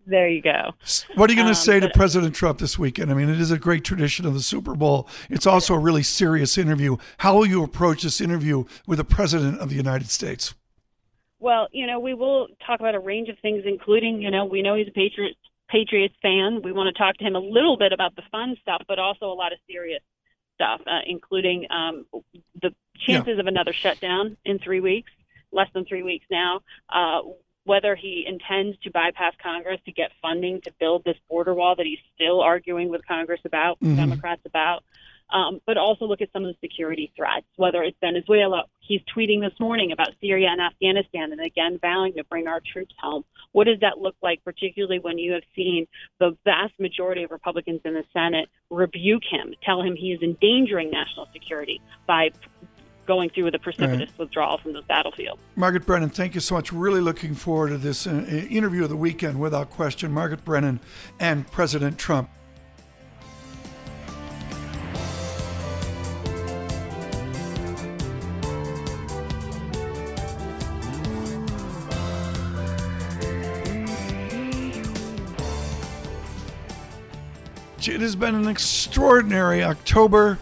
There 0.06 0.28
you 0.28 0.42
go. 0.42 0.72
What 1.16 1.30
are 1.30 1.34
you 1.34 1.38
going 1.38 1.54
to 1.54 1.60
um, 1.60 1.66
say 1.66 1.80
to 1.80 1.90
President 1.90 2.34
Trump 2.34 2.60
this 2.60 2.80
weekend? 2.80 3.12
I 3.12 3.14
mean, 3.14 3.30
it 3.30 3.40
is 3.40 3.52
a 3.52 3.60
great 3.60 3.84
tradition 3.84 4.26
of 4.26 4.34
the 4.34 4.42
Super 4.42 4.76
Bowl. 4.76 5.08
It's 5.30 5.46
also 5.46 5.76
a 5.76 5.80
really 5.80 6.02
serious 6.04 6.58
interview. 6.58 6.98
How 7.20 7.36
will 7.36 7.46
you 7.46 7.64
approach 7.64 8.02
this 8.02 8.20
interview 8.20 8.66
with 8.88 8.98
the 8.98 9.04
President 9.04 9.60
of 9.60 9.70
the 9.70 9.76
United 9.76 10.10
States? 10.10 10.56
Well, 11.40 11.68
you 11.72 11.86
know, 11.86 12.00
we 12.00 12.16
will 12.16 12.48
talk 12.66 12.80
about 12.80 12.96
a 12.96 13.00
range 13.00 13.30
of 13.30 13.38
things, 13.40 13.64
including, 13.66 14.22
you 14.22 14.32
know, 14.32 14.46
we 14.46 14.62
know 14.62 14.76
he's 14.76 14.88
a 14.88 14.92
Patriots 14.92 15.38
Patriots 15.70 16.16
fan. 16.24 16.62
We 16.64 16.72
want 16.72 16.94
to 16.94 17.00
talk 17.00 17.16
to 17.18 17.24
him 17.24 17.36
a 17.36 17.40
little 17.40 17.78
bit 17.78 17.94
about 17.94 18.16
the 18.16 18.24
fun 18.32 18.56
stuff, 18.62 18.82
but 18.88 18.98
also 18.98 19.28
a 19.28 19.38
lot 19.38 19.54
of 19.54 19.60
serious 19.70 20.02
stuff, 20.60 20.82
uh, 20.86 21.00
including 21.08 21.66
um, 21.70 22.06
the 22.62 22.74
chances 22.98 23.36
yeah. 23.36 23.40
of 23.40 23.48
another 23.48 23.72
shutdown 23.72 24.36
in 24.44 24.60
three 24.60 24.82
weeks, 24.82 25.12
less 25.54 25.70
than 25.74 25.86
three 25.86 26.04
weeks 26.04 26.26
now. 26.30 26.62
Uh, 26.90 27.22
whether 27.64 27.96
he 27.96 28.26
intends 28.28 28.78
to 28.80 28.90
bypass 28.90 29.34
Congress 29.42 29.80
to 29.86 29.92
get 29.92 30.12
funding 30.22 30.60
to 30.62 30.72
build 30.80 31.04
this 31.04 31.18
border 31.30 31.54
wall 31.54 31.76
that 31.76 31.86
he's 31.86 32.00
still 32.16 32.42
arguing 32.42 32.90
with 32.90 33.06
Congress 33.08 33.40
about, 33.46 33.80
mm-hmm. 33.80 33.96
Democrats 33.96 34.42
about. 34.46 34.84
Um, 35.32 35.60
but 35.66 35.78
also 35.78 36.06
look 36.06 36.22
at 36.22 36.32
some 36.34 36.44
of 36.44 36.54
the 36.54 36.68
security 36.68 37.12
threats, 37.16 37.46
whether 37.56 37.84
it's 37.84 37.98
Venezuela. 38.02 38.64
He's 38.80 39.02
tweeting 39.16 39.42
this 39.42 39.58
morning 39.60 39.92
about 39.92 40.10
Syria 40.22 40.50
and 40.52 40.62
Afghanistan, 40.62 41.32
and 41.32 41.42
again 41.42 41.78
vowing 41.82 42.14
to 42.14 42.24
bring 42.24 42.48
our 42.48 42.62
troops 42.74 42.96
home. 43.00 43.24
What 43.52 43.66
does 43.66 43.80
that 43.82 44.00
look 44.00 44.16
like, 44.22 44.44
particularly 44.44 45.00
when 45.00 45.18
you 45.18 45.34
have 45.34 45.44
seen 45.56 45.88
the 46.20 46.38
vast 46.46 46.74
majority 46.80 47.24
of 47.24 47.32
Republicans 47.32 47.82
in 47.86 47.94
the 47.94 48.04
Senate 48.14 48.50
rebuke 48.70 49.24
him, 49.30 49.54
tell 49.64 49.82
him 49.82 49.96
he 49.96 50.12
is 50.12 50.22
endangering 50.22 50.90
national 50.92 51.28
security 51.34 51.82
by 52.08 52.32
going 53.06 53.30
through 53.32 53.46
with 53.46 53.56
a 53.56 53.60
precipitous 53.60 54.10
right. 54.10 54.20
withdrawal 54.20 54.60
from 54.60 54.74
those 54.74 54.84
battlefields. 54.86 55.42
Margaret 55.56 55.86
Brennan, 55.86 56.10
thank 56.10 56.36
you 56.36 56.42
so 56.42 56.54
much. 56.54 56.72
Really 56.72 57.02
looking 57.02 57.34
forward 57.34 57.70
to 57.70 57.78
this 57.78 58.06
uh, 58.06 58.12
interview 58.50 58.84
of 58.84 58.90
the 58.90 58.96
weekend, 58.96 59.40
without 59.40 59.72
question. 59.72 60.12
Margaret 60.12 60.46
Brennan 60.46 60.80
and 61.20 61.50
President 61.52 61.98
Trump. 61.98 62.30
It 77.90 78.02
has 78.02 78.16
been 78.16 78.36
an 78.36 78.48
extraordinary 78.48 79.64
October, 79.64 80.38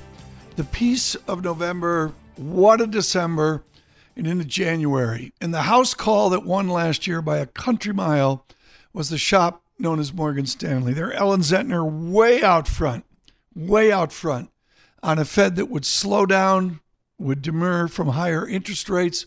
the 0.58 0.66
peace 0.66 1.16
of 1.16 1.46
November, 1.46 2.12
what 2.36 2.82
a 2.82 2.88
December, 2.88 3.64
and 4.18 4.28
into 4.28 4.44
January. 4.44 5.32
And 5.40 5.54
the 5.54 5.62
house 5.62 5.94
call 5.94 6.30
that 6.32 6.44
won 6.44 6.68
last 6.68 7.08
year 7.08 7.22
by 7.22 7.38
a 7.38 7.46
country 7.46 7.94
mile 7.94 8.46
was 8.92 9.10
the 9.10 9.18
shop 9.18 9.64
known 9.80 9.98
as 9.98 10.14
Morgan 10.14 10.46
Stanley. 10.46 10.92
They're 10.92 11.14
Ellen 11.14 11.40
Zentner 11.40 11.90
way 11.90 12.44
out 12.44 12.68
front, 12.68 13.06
way 13.56 13.94
out 13.94 14.12
front 14.12 14.52
on 15.02 15.18
a 15.18 15.24
Fed 15.24 15.56
that 15.56 15.70
would 15.70 15.86
slow 15.86 16.26
down, 16.26 16.82
would 17.18 17.42
demur 17.42 17.88
from 17.88 18.10
higher 18.10 18.46
interest 18.46 18.90
rates, 18.90 19.26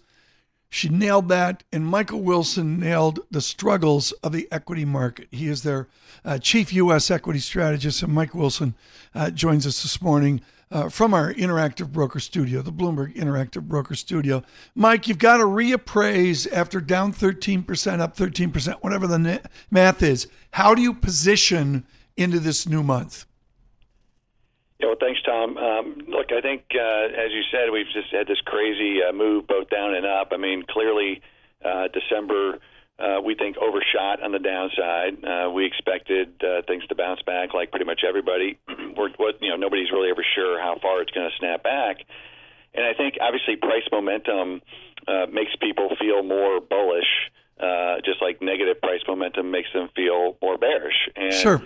she 0.70 0.88
nailed 0.88 1.28
that, 1.28 1.64
and 1.72 1.84
Michael 1.84 2.22
Wilson 2.22 2.78
nailed 2.78 3.18
the 3.28 3.40
struggles 3.40 4.12
of 4.22 4.30
the 4.30 4.46
equity 4.52 4.84
market. 4.84 5.26
He 5.32 5.48
is 5.48 5.64
their 5.64 5.88
uh, 6.24 6.38
chief 6.38 6.72
U.S. 6.72 7.10
equity 7.10 7.40
strategist, 7.40 8.04
and 8.04 8.12
Mike 8.12 8.36
Wilson 8.36 8.74
uh, 9.12 9.30
joins 9.30 9.66
us 9.66 9.82
this 9.82 10.00
morning 10.00 10.40
uh, 10.70 10.88
from 10.88 11.12
our 11.12 11.34
interactive 11.34 11.90
broker 11.90 12.20
studio, 12.20 12.62
the 12.62 12.72
Bloomberg 12.72 13.16
Interactive 13.16 13.62
Broker 13.62 13.96
Studio. 13.96 14.44
Mike, 14.76 15.08
you've 15.08 15.18
got 15.18 15.38
to 15.38 15.44
reappraise 15.44 16.50
after 16.52 16.80
down 16.80 17.12
13%, 17.12 18.00
up 18.00 18.16
13%, 18.16 18.74
whatever 18.74 19.08
the 19.08 19.40
math 19.72 20.02
is. 20.04 20.28
How 20.52 20.76
do 20.76 20.82
you 20.82 20.94
position 20.94 21.84
into 22.16 22.38
this 22.38 22.68
new 22.68 22.84
month? 22.84 23.26
Yeah, 24.80 24.86
well, 24.86 24.96
thanks, 24.98 25.20
Tom. 25.22 25.58
Um, 25.58 25.98
look, 26.08 26.32
I 26.32 26.40
think, 26.40 26.64
uh, 26.74 27.12
as 27.12 27.30
you 27.32 27.42
said, 27.52 27.70
we've 27.70 27.90
just 27.92 28.08
had 28.10 28.26
this 28.26 28.40
crazy 28.46 29.00
uh, 29.02 29.12
move 29.12 29.46
both 29.46 29.68
down 29.68 29.94
and 29.94 30.06
up. 30.06 30.28
I 30.32 30.38
mean, 30.38 30.64
clearly, 30.66 31.20
uh, 31.62 31.88
December, 31.92 32.58
uh, 32.98 33.20
we 33.22 33.34
think 33.34 33.58
overshot 33.58 34.22
on 34.22 34.32
the 34.32 34.38
downside. 34.38 35.22
Uh, 35.22 35.50
we 35.50 35.66
expected 35.66 36.32
uh, 36.42 36.62
things 36.66 36.86
to 36.86 36.94
bounce 36.94 37.20
back, 37.22 37.52
like 37.52 37.70
pretty 37.70 37.84
much 37.84 38.00
everybody. 38.08 38.58
We're, 38.96 39.10
what, 39.18 39.42
you 39.42 39.50
know, 39.50 39.56
nobody's 39.56 39.90
really 39.92 40.08
ever 40.08 40.24
sure 40.34 40.58
how 40.58 40.78
far 40.80 41.02
it's 41.02 41.10
going 41.10 41.28
to 41.28 41.36
snap 41.36 41.62
back. 41.62 41.98
And 42.72 42.86
I 42.86 42.94
think, 42.94 43.18
obviously, 43.20 43.56
price 43.56 43.84
momentum 43.92 44.62
uh, 45.06 45.26
makes 45.30 45.54
people 45.60 45.90
feel 46.00 46.22
more 46.22 46.58
bullish, 46.58 47.28
uh, 47.60 47.96
just 48.02 48.22
like 48.22 48.40
negative 48.40 48.80
price 48.80 49.00
momentum 49.06 49.50
makes 49.50 49.68
them 49.74 49.90
feel 49.94 50.38
more 50.40 50.56
bearish. 50.56 51.10
And 51.16 51.34
sure 51.34 51.62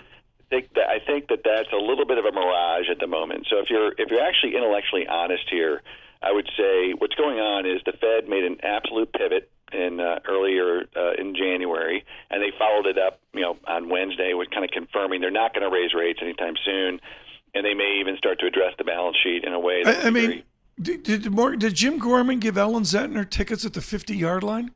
think 0.55 0.73
that 0.75 0.89
I 0.89 0.99
think 0.99 1.27
that 1.27 1.41
that's 1.43 1.71
a 1.73 1.77
little 1.77 2.05
bit 2.05 2.17
of 2.17 2.25
a 2.25 2.31
mirage 2.31 2.89
at 2.89 2.99
the 2.99 3.07
moment. 3.07 3.47
So 3.49 3.59
if 3.59 3.69
you're 3.69 3.91
if 3.97 4.09
you're 4.09 4.23
actually 4.23 4.55
intellectually 4.55 5.07
honest 5.07 5.43
here, 5.49 5.81
I 6.21 6.31
would 6.31 6.49
say 6.57 6.93
what's 6.97 7.15
going 7.15 7.39
on 7.39 7.65
is 7.65 7.81
the 7.85 7.93
Fed 7.93 8.29
made 8.29 8.43
an 8.43 8.57
absolute 8.63 9.11
pivot 9.13 9.49
in 9.73 9.99
uh, 9.99 10.19
earlier 10.27 10.85
uh, 10.95 11.13
in 11.17 11.35
January, 11.35 12.05
and 12.29 12.41
they 12.41 12.51
followed 12.57 12.85
it 12.85 12.97
up, 12.97 13.19
you 13.33 13.41
know, 13.41 13.57
on 13.67 13.89
Wednesday 13.89 14.33
with 14.33 14.49
kind 14.51 14.63
of 14.63 14.71
confirming 14.71 15.21
they're 15.21 15.31
not 15.31 15.53
going 15.53 15.69
to 15.69 15.75
raise 15.75 15.93
rates 15.93 16.19
anytime 16.21 16.55
soon, 16.63 16.99
and 17.53 17.65
they 17.65 17.73
may 17.73 17.99
even 17.99 18.15
start 18.17 18.39
to 18.39 18.45
address 18.45 18.73
the 18.77 18.83
balance 18.83 19.17
sheet 19.23 19.43
in 19.43 19.53
a 19.53 19.59
way. 19.59 19.83
I, 19.85 20.07
I 20.07 20.09
mean, 20.09 20.43
did 20.81 21.03
did, 21.03 21.31
more, 21.31 21.55
did 21.55 21.73
Jim 21.73 21.99
Gorman 21.99 22.39
give 22.39 22.57
Ellen 22.57 22.83
Zentner 22.83 23.29
tickets 23.29 23.65
at 23.65 23.73
the 23.73 23.81
fifty 23.81 24.15
yard 24.15 24.43
line? 24.43 24.71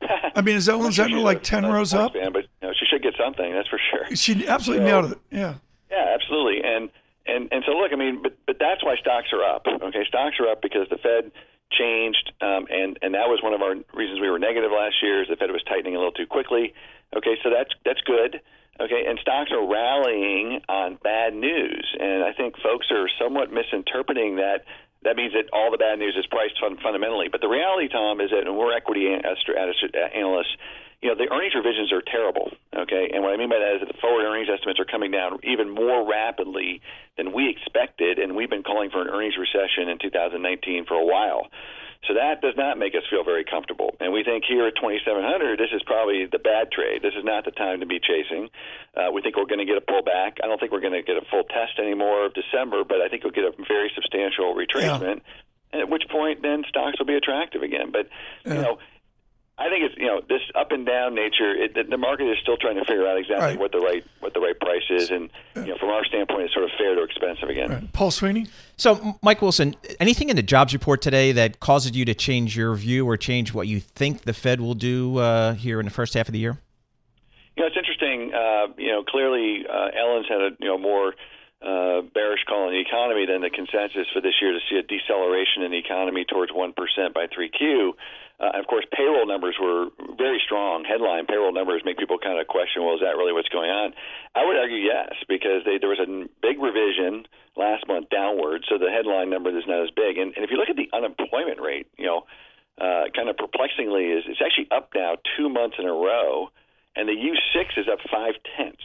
I 0.34 0.40
mean, 0.42 0.56
is 0.56 0.68
Ellen 0.68 0.92
Zentner 0.92 1.22
like 1.22 1.42
ten 1.42 1.66
rows 1.66 1.92
up? 1.94 2.12
Fan, 2.12 2.32
but 2.32 2.44
you 2.62 2.68
know, 2.68 2.72
she 2.78 2.86
should 2.86 3.02
get 3.02 3.14
something. 3.28 3.52
That's 3.52 3.68
for 3.68 3.80
sure. 3.90 4.16
She 4.16 4.46
absolutely 4.46 4.86
so, 4.86 4.90
nailed 4.90 5.12
it. 5.12 5.18
Yeah. 5.30 5.54
Yeah, 5.90 6.14
absolutely. 6.14 6.62
And 6.64 6.90
and 7.26 7.48
and 7.52 7.62
so 7.66 7.72
look, 7.72 7.92
I 7.92 7.96
mean, 7.96 8.22
but 8.22 8.36
but 8.46 8.56
that's 8.58 8.82
why 8.84 8.96
stocks 8.96 9.28
are 9.32 9.44
up. 9.44 9.66
Okay, 9.66 10.04
stocks 10.08 10.36
are 10.40 10.48
up 10.48 10.62
because 10.62 10.88
the 10.90 10.98
Fed 10.98 11.30
changed, 11.72 12.32
um, 12.40 12.66
and 12.70 12.98
and 13.02 13.14
that 13.14 13.28
was 13.28 13.40
one 13.42 13.52
of 13.52 13.60
our 13.60 13.76
reasons 13.92 14.20
we 14.20 14.30
were 14.30 14.38
negative 14.38 14.70
last 14.72 14.96
year. 15.02 15.22
Is 15.22 15.28
the 15.28 15.36
Fed 15.36 15.50
was 15.50 15.62
tightening 15.68 15.94
a 15.94 15.98
little 15.98 16.12
too 16.12 16.26
quickly. 16.26 16.72
Okay, 17.16 17.36
so 17.42 17.50
that's 17.50 17.70
that's 17.84 18.00
good. 18.02 18.40
Okay, 18.80 19.04
and 19.08 19.18
stocks 19.18 19.50
are 19.50 19.66
rallying 19.66 20.60
on 20.68 20.98
bad 21.02 21.34
news, 21.34 21.86
and 21.98 22.22
I 22.22 22.32
think 22.32 22.54
folks 22.62 22.86
are 22.92 23.10
somewhat 23.18 23.50
misinterpreting 23.50 24.36
that 24.36 24.62
that 25.02 25.16
means 25.16 25.32
that 25.34 25.50
all 25.52 25.70
the 25.70 25.78
bad 25.78 25.98
news 25.98 26.14
is 26.18 26.26
priced 26.26 26.58
fun- 26.60 26.78
fundamentally. 26.82 27.28
But 27.30 27.40
the 27.40 27.48
reality, 27.48 27.88
Tom, 27.88 28.20
is 28.20 28.30
that 28.30 28.46
and 28.46 28.56
we're 28.56 28.74
equity 28.74 29.06
analysts. 29.10 30.56
You 31.02 31.10
know, 31.10 31.14
the 31.14 31.30
earnings 31.30 31.54
revisions 31.54 31.92
are 31.92 32.02
terrible. 32.02 32.50
Okay, 32.74 33.10
and 33.14 33.22
what 33.22 33.32
I 33.32 33.36
mean 33.36 33.48
by 33.48 33.58
that 33.58 33.78
is 33.78 33.80
that 33.86 33.90
the 33.90 34.00
forward 34.00 34.26
earnings 34.26 34.48
estimates 34.50 34.80
are 34.80 34.84
coming 34.84 35.10
down 35.10 35.38
even 35.44 35.70
more 35.70 36.02
rapidly 36.06 36.82
than 37.16 37.32
we 37.32 37.50
expected, 37.50 38.18
and 38.18 38.34
we've 38.34 38.50
been 38.50 38.66
calling 38.66 38.90
for 38.90 39.02
an 39.02 39.08
earnings 39.08 39.38
recession 39.38 39.88
in 39.88 39.98
2019 39.98 40.86
for 40.86 40.94
a 40.94 41.06
while. 41.06 41.46
So 42.06 42.14
that 42.14 42.40
does 42.40 42.54
not 42.56 42.78
make 42.78 42.94
us 42.94 43.02
feel 43.10 43.24
very 43.24 43.44
comfortable. 43.44 43.96
And 43.98 44.12
we 44.12 44.22
think 44.22 44.44
here 44.46 44.66
at 44.66 44.76
2,700, 44.76 45.58
this 45.58 45.74
is 45.74 45.82
probably 45.82 46.26
the 46.26 46.38
bad 46.38 46.70
trade. 46.70 47.02
This 47.02 47.14
is 47.18 47.24
not 47.24 47.44
the 47.44 47.50
time 47.50 47.80
to 47.80 47.86
be 47.86 47.98
chasing. 47.98 48.50
Uh, 48.96 49.10
we 49.12 49.22
think 49.22 49.36
we're 49.36 49.46
going 49.46 49.60
to 49.60 49.64
get 49.64 49.76
a 49.76 49.80
pullback. 49.80 50.38
I 50.42 50.46
don't 50.46 50.58
think 50.58 50.72
we're 50.72 50.80
going 50.80 50.94
to 50.94 51.02
get 51.02 51.16
a 51.16 51.24
full 51.30 51.44
test 51.44 51.78
anymore 51.78 52.26
of 52.26 52.34
December, 52.34 52.84
but 52.84 53.00
I 53.00 53.08
think 53.08 53.24
we'll 53.24 53.32
get 53.32 53.44
a 53.44 53.52
very 53.66 53.90
substantial 53.94 54.54
retracement. 54.54 55.20
Yeah. 55.72 55.80
At 55.80 55.90
which 55.90 56.04
point, 56.10 56.40
then 56.42 56.64
stocks 56.68 56.98
will 56.98 57.06
be 57.06 57.14
attractive 57.14 57.62
again. 57.62 57.92
But 57.92 58.08
you 58.44 58.54
know 58.54 58.78
I 59.58 59.68
think 59.68 59.82
it's 59.82 59.94
you 59.98 60.06
know 60.06 60.20
this 60.28 60.40
up 60.54 60.70
and 60.70 60.86
down 60.86 61.16
nature. 61.16 61.50
It, 61.50 61.74
the, 61.74 61.82
the 61.82 61.96
market 61.96 62.30
is 62.30 62.38
still 62.40 62.56
trying 62.56 62.76
to 62.76 62.84
figure 62.84 63.06
out 63.08 63.18
exactly 63.18 63.46
right. 63.46 63.58
what 63.58 63.72
the 63.72 63.80
right 63.80 64.04
what 64.20 64.32
the 64.32 64.40
right 64.40 64.58
price 64.58 64.84
is, 64.88 65.10
and 65.10 65.30
you 65.56 65.66
know 65.66 65.76
from 65.78 65.88
our 65.88 66.04
standpoint, 66.04 66.42
it's 66.42 66.54
sort 66.54 66.64
of 66.64 66.70
fair 66.78 66.94
to 66.94 67.02
expensive 67.02 67.48
again. 67.48 67.70
Right. 67.70 67.92
Paul 67.92 68.12
Sweeney. 68.12 68.46
So, 68.76 69.18
Mike 69.20 69.42
Wilson, 69.42 69.74
anything 69.98 70.28
in 70.28 70.36
the 70.36 70.44
jobs 70.44 70.72
report 70.72 71.02
today 71.02 71.32
that 71.32 71.58
causes 71.58 71.96
you 71.96 72.04
to 72.04 72.14
change 72.14 72.56
your 72.56 72.72
view 72.76 73.04
or 73.04 73.16
change 73.16 73.52
what 73.52 73.66
you 73.66 73.80
think 73.80 74.22
the 74.22 74.32
Fed 74.32 74.60
will 74.60 74.74
do 74.74 75.18
uh, 75.18 75.54
here 75.54 75.80
in 75.80 75.86
the 75.86 75.90
first 75.90 76.14
half 76.14 76.28
of 76.28 76.32
the 76.32 76.38
year? 76.38 76.58
You 77.58 77.66
know, 77.66 77.74
it's 77.74 77.76
interesting. 77.76 78.30
Uh, 78.30 78.70
you 78.78 78.94
know, 78.94 79.02
clearly 79.02 79.66
uh, 79.66 79.90
Ellen's 79.90 80.30
had 80.30 80.38
a 80.38 80.50
you 80.62 80.70
know 80.70 80.78
more 80.78 81.10
uh, 81.58 82.06
bearish 82.14 82.46
call 82.46 82.70
on 82.70 82.72
the 82.72 82.78
economy 82.78 83.26
than 83.26 83.42
the 83.42 83.50
consensus 83.50 84.06
for 84.14 84.22
this 84.22 84.38
year 84.38 84.54
to 84.54 84.62
see 84.70 84.78
a 84.78 84.86
deceleration 84.86 85.66
in 85.66 85.74
the 85.74 85.82
economy 85.82 86.22
towards 86.22 86.54
1% 86.54 86.70
by 87.10 87.26
3Q. 87.26 87.98
Uh, 88.38 88.54
of 88.54 88.70
course, 88.70 88.86
payroll 88.94 89.26
numbers 89.26 89.58
were 89.58 89.90
very 90.14 90.38
strong. 90.46 90.86
Headline 90.86 91.26
payroll 91.26 91.50
numbers 91.50 91.82
make 91.84 91.98
people 91.98 92.22
kind 92.22 92.38
of 92.38 92.46
question, 92.46 92.86
well, 92.86 92.94
is 92.94 93.02
that 93.02 93.18
really 93.18 93.34
what's 93.34 93.50
going 93.50 93.70
on? 93.70 93.90
I 94.38 94.46
would 94.46 94.54
argue 94.54 94.78
yes, 94.78 95.18
because 95.26 95.66
they, 95.66 95.82
there 95.82 95.90
was 95.90 95.98
a 95.98 96.06
big 96.38 96.62
revision 96.62 97.26
last 97.58 97.90
month 97.90 98.06
downward, 98.06 98.62
so 98.70 98.78
the 98.78 98.94
headline 98.94 99.26
number 99.26 99.50
is 99.50 99.66
not 99.66 99.82
as 99.82 99.90
big. 99.90 100.14
And, 100.14 100.30
and 100.38 100.46
if 100.46 100.54
you 100.54 100.62
look 100.62 100.70
at 100.70 100.78
the 100.78 100.86
unemployment 100.94 101.58
rate, 101.58 101.90
you 101.98 102.06
know, 102.06 102.22
uh, 102.78 103.10
kind 103.10 103.26
of 103.26 103.34
perplexingly, 103.34 104.14
is 104.14 104.22
it's 104.30 104.38
actually 104.38 104.70
up 104.70 104.94
now 104.94 105.18
two 105.34 105.50
months 105.50 105.74
in 105.82 105.90
a 105.90 105.92
row, 105.92 106.54
and 106.98 107.08
the 107.08 107.14
U6 107.14 107.78
is 107.78 107.86
up 107.86 108.00
five 108.10 108.34
tenths. 108.58 108.84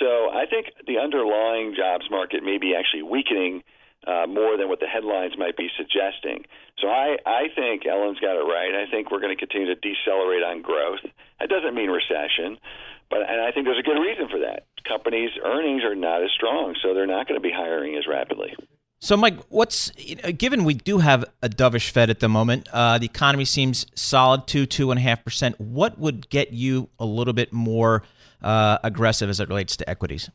So 0.00 0.32
I 0.32 0.46
think 0.48 0.72
the 0.86 0.98
underlying 0.98 1.74
jobs 1.76 2.08
market 2.10 2.42
may 2.42 2.56
be 2.56 2.74
actually 2.74 3.02
weakening 3.02 3.62
uh, 4.06 4.26
more 4.26 4.56
than 4.56 4.68
what 4.68 4.80
the 4.80 4.86
headlines 4.86 5.36
might 5.36 5.56
be 5.56 5.68
suggesting. 5.76 6.44
So 6.78 6.88
I, 6.88 7.18
I 7.26 7.52
think 7.54 7.84
Ellen's 7.84 8.20
got 8.20 8.40
it 8.40 8.46
right. 8.48 8.72
I 8.72 8.90
think 8.90 9.10
we're 9.10 9.20
going 9.20 9.36
to 9.36 9.40
continue 9.40 9.68
to 9.68 9.76
decelerate 9.76 10.42
on 10.42 10.62
growth. 10.62 11.04
That 11.40 11.50
doesn't 11.50 11.74
mean 11.74 11.90
recession, 11.90 12.56
but 13.10 13.28
and 13.28 13.40
I 13.40 13.52
think 13.52 13.66
there's 13.66 13.80
a 13.80 13.86
good 13.86 14.00
reason 14.00 14.28
for 14.30 14.40
that. 14.40 14.64
Companies' 14.86 15.36
earnings 15.44 15.84
are 15.84 15.96
not 15.96 16.22
as 16.22 16.30
strong, 16.30 16.76
so 16.80 16.94
they're 16.94 17.10
not 17.10 17.28
going 17.28 17.40
to 17.40 17.44
be 17.44 17.52
hiring 17.52 17.96
as 17.96 18.06
rapidly. 18.06 18.54
So, 19.00 19.16
Mike, 19.16 19.38
what's 19.48 19.90
given 20.36 20.64
we 20.64 20.74
do 20.74 20.98
have 20.98 21.24
a 21.40 21.48
dovish 21.48 21.90
Fed 21.90 22.10
at 22.10 22.18
the 22.18 22.28
moment, 22.28 22.68
uh, 22.72 22.98
the 22.98 23.06
economy 23.06 23.44
seems 23.44 23.86
solid, 23.94 24.48
two 24.48 24.66
two 24.66 24.90
and 24.90 24.98
a 24.98 25.02
half 25.02 25.24
percent. 25.24 25.60
What 25.60 25.98
would 25.98 26.28
get 26.30 26.52
you 26.52 26.88
a 26.98 27.04
little 27.04 27.32
bit 27.32 27.52
more 27.52 28.02
uh, 28.42 28.78
aggressive 28.82 29.30
as 29.30 29.38
it 29.38 29.48
relates 29.48 29.76
to 29.76 29.88
equities? 29.88 30.30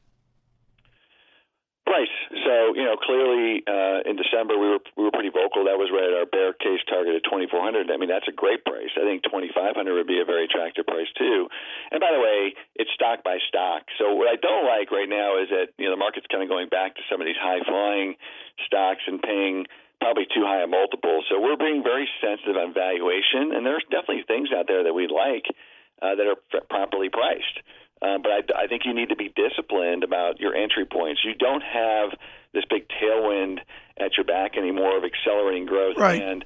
You 2.73 2.85
know, 2.85 2.97
clearly 2.97 3.61
uh, 3.65 4.01
in 4.09 4.17
December 4.17 4.57
we 4.57 4.67
were 4.67 4.81
we 4.97 5.03
were 5.05 5.13
pretty 5.13 5.29
vocal. 5.29 5.65
That 5.65 5.77
was 5.77 5.93
right 5.93 6.09
at 6.09 6.17
our 6.17 6.25
bear 6.25 6.53
case 6.53 6.81
target 6.89 7.15
at 7.15 7.23
2,400. 7.25 7.89
I 7.89 7.97
mean, 7.97 8.09
that's 8.09 8.27
a 8.27 8.35
great 8.35 8.65
price. 8.65 8.91
I 8.97 9.05
think 9.05 9.23
2,500 9.23 9.77
would 9.93 10.09
be 10.09 10.19
a 10.19 10.25
very 10.25 10.45
attractive 10.45 10.85
price 10.85 11.09
too. 11.17 11.47
And 11.93 12.01
by 12.01 12.11
the 12.11 12.19
way, 12.19 12.57
it's 12.75 12.91
stock 12.97 13.23
by 13.23 13.37
stock. 13.47 13.87
So 14.01 14.17
what 14.17 14.27
I 14.27 14.35
don't 14.41 14.65
like 14.65 14.89
right 14.91 15.09
now 15.09 15.37
is 15.37 15.53
that 15.53 15.71
you 15.77 15.85
know 15.85 15.93
the 15.93 16.01
market's 16.01 16.27
kind 16.27 16.41
of 16.41 16.49
going 16.49 16.67
back 16.67 16.97
to 16.97 17.03
some 17.09 17.21
of 17.21 17.25
these 17.29 17.39
high 17.39 17.61
flying 17.63 18.17
stocks 18.65 19.05
and 19.05 19.21
paying 19.21 19.65
probably 20.03 20.27
too 20.35 20.43
high 20.43 20.61
a 20.63 20.67
multiple. 20.67 21.23
So 21.31 21.39
we're 21.39 21.55
being 21.55 21.81
very 21.81 22.09
sensitive 22.19 22.57
on 22.59 22.73
valuation, 22.73 23.55
and 23.55 23.65
there's 23.65 23.85
definitely 23.87 24.27
things 24.27 24.49
out 24.51 24.67
there 24.67 24.83
that 24.83 24.93
we 24.93 25.07
like 25.07 25.47
uh, 26.03 26.19
that 26.19 26.27
are 26.27 26.35
f- 26.51 26.67
properly 26.67 27.07
priced. 27.07 27.63
Uh, 28.03 28.17
but 28.17 28.31
I, 28.31 28.63
I 28.63 28.67
think 28.67 28.83
you 28.85 28.93
need 28.93 29.09
to 29.09 29.15
be 29.15 29.33
disciplined 29.33 30.03
about 30.03 30.39
your 30.39 30.53
entry 30.53 30.85
points. 30.85 31.21
You 31.23 31.35
don't 31.35 31.63
have 31.63 32.09
this 32.53 32.65
big 32.69 32.87
tailwind 32.89 33.59
at 33.97 34.17
your 34.17 34.25
back 34.25 34.57
anymore 34.57 34.97
of 34.97 35.03
accelerating 35.03 35.65
growth 35.65 35.97
right. 35.97 36.21
and 36.21 36.43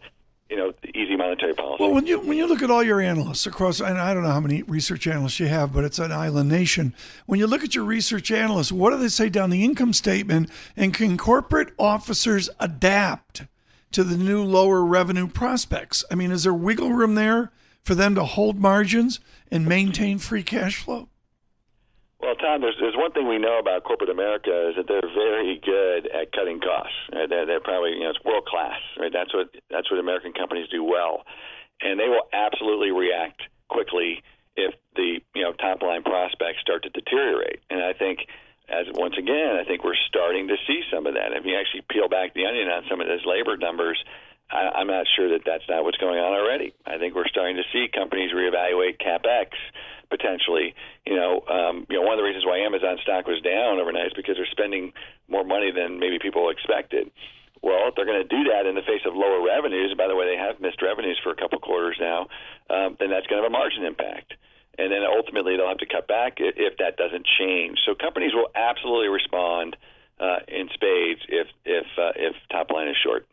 you 0.49 0.55
know 0.55 0.73
easy 0.93 1.15
monetary 1.15 1.53
policy. 1.53 1.83
Well, 1.83 1.93
when 1.93 2.05
you 2.05 2.19
when 2.19 2.37
you 2.37 2.47
look 2.47 2.61
at 2.61 2.69
all 2.69 2.83
your 2.83 3.01
analysts 3.01 3.47
across, 3.47 3.79
and 3.79 3.97
I 3.97 4.13
don't 4.13 4.23
know 4.23 4.31
how 4.31 4.39
many 4.39 4.61
research 4.63 5.07
analysts 5.07 5.39
you 5.39 5.47
have, 5.47 5.73
but 5.73 5.83
it's 5.83 5.99
an 5.99 6.11
island 6.11 6.49
nation. 6.49 6.93
When 7.25 7.39
you 7.39 7.47
look 7.47 7.63
at 7.63 7.73
your 7.73 7.85
research 7.85 8.29
analysts, 8.29 8.71
what 8.71 8.91
do 8.91 8.97
they 8.97 9.09
say 9.09 9.29
down 9.29 9.49
the 9.49 9.63
income 9.63 9.93
statement? 9.93 10.49
And 10.75 10.93
can 10.93 11.17
corporate 11.17 11.73
officers 11.79 12.49
adapt 12.59 13.43
to 13.91 14.03
the 14.03 14.17
new 14.17 14.43
lower 14.43 14.85
revenue 14.85 15.27
prospects? 15.27 16.03
I 16.11 16.15
mean, 16.15 16.31
is 16.31 16.43
there 16.43 16.53
wiggle 16.53 16.91
room 16.91 17.15
there 17.15 17.51
for 17.83 17.95
them 17.95 18.15
to 18.15 18.23
hold 18.23 18.59
margins 18.59 19.19
and 19.49 19.65
maintain 19.65 20.19
free 20.19 20.43
cash 20.43 20.77
flow? 20.77 21.09
Well, 22.19 22.35
Tom, 22.35 22.61
there's 22.61 22.77
there's 22.79 22.97
one 22.97 23.11
thing 23.11 23.27
we 23.27 23.37
know 23.37 23.59
about 23.59 23.83
corporate 23.83 24.09
America 24.09 24.69
is 24.69 24.75
that 24.75 24.87
they're 24.87 25.13
very 25.13 25.61
good 25.63 26.09
at 26.09 26.31
cutting 26.31 26.59
costs. 26.59 26.97
Right? 27.13 27.29
They're, 27.29 27.45
they're 27.45 27.59
probably 27.61 27.93
you 27.93 28.01
know 28.01 28.09
it's 28.09 28.23
world 28.25 28.45
class. 28.45 28.79
Right? 28.99 29.13
That's 29.13 29.33
what 29.33 29.53
that's 29.69 29.91
what 29.91 29.99
American 29.99 30.33
companies 30.33 30.67
do 30.69 30.83
well, 30.83 31.23
and 31.81 31.99
they 31.99 32.09
will 32.09 32.25
absolutely 32.33 32.91
react 32.91 33.41
quickly 33.69 34.23
if 34.55 34.73
the 34.95 35.21
you 35.35 35.43
know 35.43 35.53
top 35.53 35.83
line 35.83 36.01
prospects 36.01 36.59
start 36.61 36.83
to 36.83 36.89
deteriorate. 36.89 37.61
And 37.69 37.83
I 37.83 37.93
think 37.93 38.25
as 38.67 38.87
once 38.95 39.15
again, 39.17 39.55
I 39.55 39.63
think 39.63 39.83
we're 39.83 39.99
starting 40.09 40.47
to 40.49 40.57
see 40.67 40.81
some 40.91 41.05
of 41.07 41.13
that. 41.13 41.31
If 41.31 41.45
you 41.45 41.55
actually 41.55 41.85
peel 41.89 42.09
back 42.09 42.33
the 42.33 42.45
onion 42.45 42.67
on 42.67 42.83
some 42.89 42.99
of 42.99 43.07
those 43.07 43.25
labor 43.25 43.55
numbers, 43.55 44.03
I, 44.49 44.79
I'm 44.79 44.87
not 44.87 45.05
sure 45.15 45.29
that 45.29 45.43
that's 45.45 45.67
not 45.67 45.83
what's 45.83 45.97
going 45.97 46.19
on 46.19 46.33
already. 46.33 46.73
I 46.85 46.97
think 46.97 47.15
we're 47.15 47.27
starting 47.27 47.57
to 47.57 47.67
see 47.73 47.87
companies 47.93 48.31
reevaluate 48.31 48.99
capex 48.99 49.51
potentially. 50.09 50.73
You 51.05 51.15
know, 51.15 51.43
um, 51.47 51.85
you 51.89 51.99
know, 51.99 52.03
one 52.03 52.13
of 52.13 52.19
the 52.19 52.27
reasons 52.27 52.45
why 52.45 52.59
Amazon 52.59 52.97
stock 53.03 53.27
was 53.27 53.41
down 53.41 53.79
overnight 53.79 54.07
is 54.07 54.13
because 54.15 54.35
they're 54.37 54.51
spending 54.51 54.93
more 55.27 55.43
money 55.43 55.71
than 55.71 55.99
maybe 55.99 56.19
people 56.19 56.49
expected. 56.49 57.11
Well, 57.61 57.89
if 57.89 57.95
they're 57.95 58.05
going 58.05 58.21
to 58.21 58.29
do 58.29 58.47
that 58.53 58.65
in 58.69 58.75
the 58.75 58.85
face 58.85 59.01
of 59.05 59.15
lower 59.15 59.43
revenues, 59.43 59.93
by 59.97 60.07
the 60.07 60.15
way, 60.15 60.29
they 60.29 60.39
have 60.39 60.61
missed 60.61 60.81
revenues 60.81 61.19
for 61.23 61.31
a 61.31 61.35
couple 61.35 61.59
quarters 61.59 61.97
now, 61.99 62.29
um, 62.69 62.95
then 62.99 63.09
that's 63.09 63.25
going 63.27 63.41
to 63.41 63.43
have 63.43 63.51
a 63.51 63.57
margin 63.57 63.83
impact. 63.83 64.33
And 64.77 64.91
then 64.93 65.01
ultimately 65.03 65.57
they'll 65.57 65.67
have 65.67 65.81
to 65.81 65.89
cut 65.89 66.07
back 66.07 66.37
if 66.37 66.77
that 66.77 66.97
doesn't 66.97 67.25
change. 67.39 67.79
So 67.85 67.95
companies 67.95 68.31
will 68.33 68.49
absolutely 68.53 69.09
respond 69.09 69.75
uh, 70.19 70.39
in 70.47 70.69
spades 70.73 71.21
if 71.29 71.47
if 71.65 71.85
uh, 71.97 72.13
if 72.15 72.35
top 72.51 72.69
line 72.71 72.87
is 72.87 72.95
short. 73.03 73.27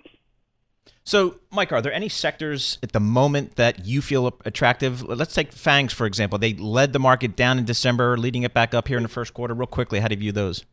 So, 1.07 1.35
Mike, 1.51 1.71
are 1.71 1.83
there 1.83 1.93
any 1.93 2.09
sectors 2.09 2.79
at 2.83 2.93
the 2.93 3.01
moment 3.01 3.57
that 3.57 3.85
you 3.85 4.01
feel 4.01 4.39
attractive? 4.47 5.03
Let's 5.03 5.35
take 5.35 5.53
Fangs, 5.53 5.93
for 5.93 6.07
example. 6.07 6.39
They 6.39 6.55
led 6.55 6.95
the 6.95 6.99
market 6.99 7.37
down 7.37 7.59
in 7.59 7.67
December, 7.67 8.17
leading 8.17 8.43
it 8.43 8.55
back 8.55 8.73
up 8.73 8.89
here 8.89 8.97
in 8.97 9.03
the 9.03 9.09
first 9.11 9.35
quarter. 9.35 9.53
Real 9.53 9.67
quickly, 9.67 10.01
how 10.01 10.09
do 10.09 10.15
you 10.15 10.21
view 10.21 10.33
those? 10.33 10.65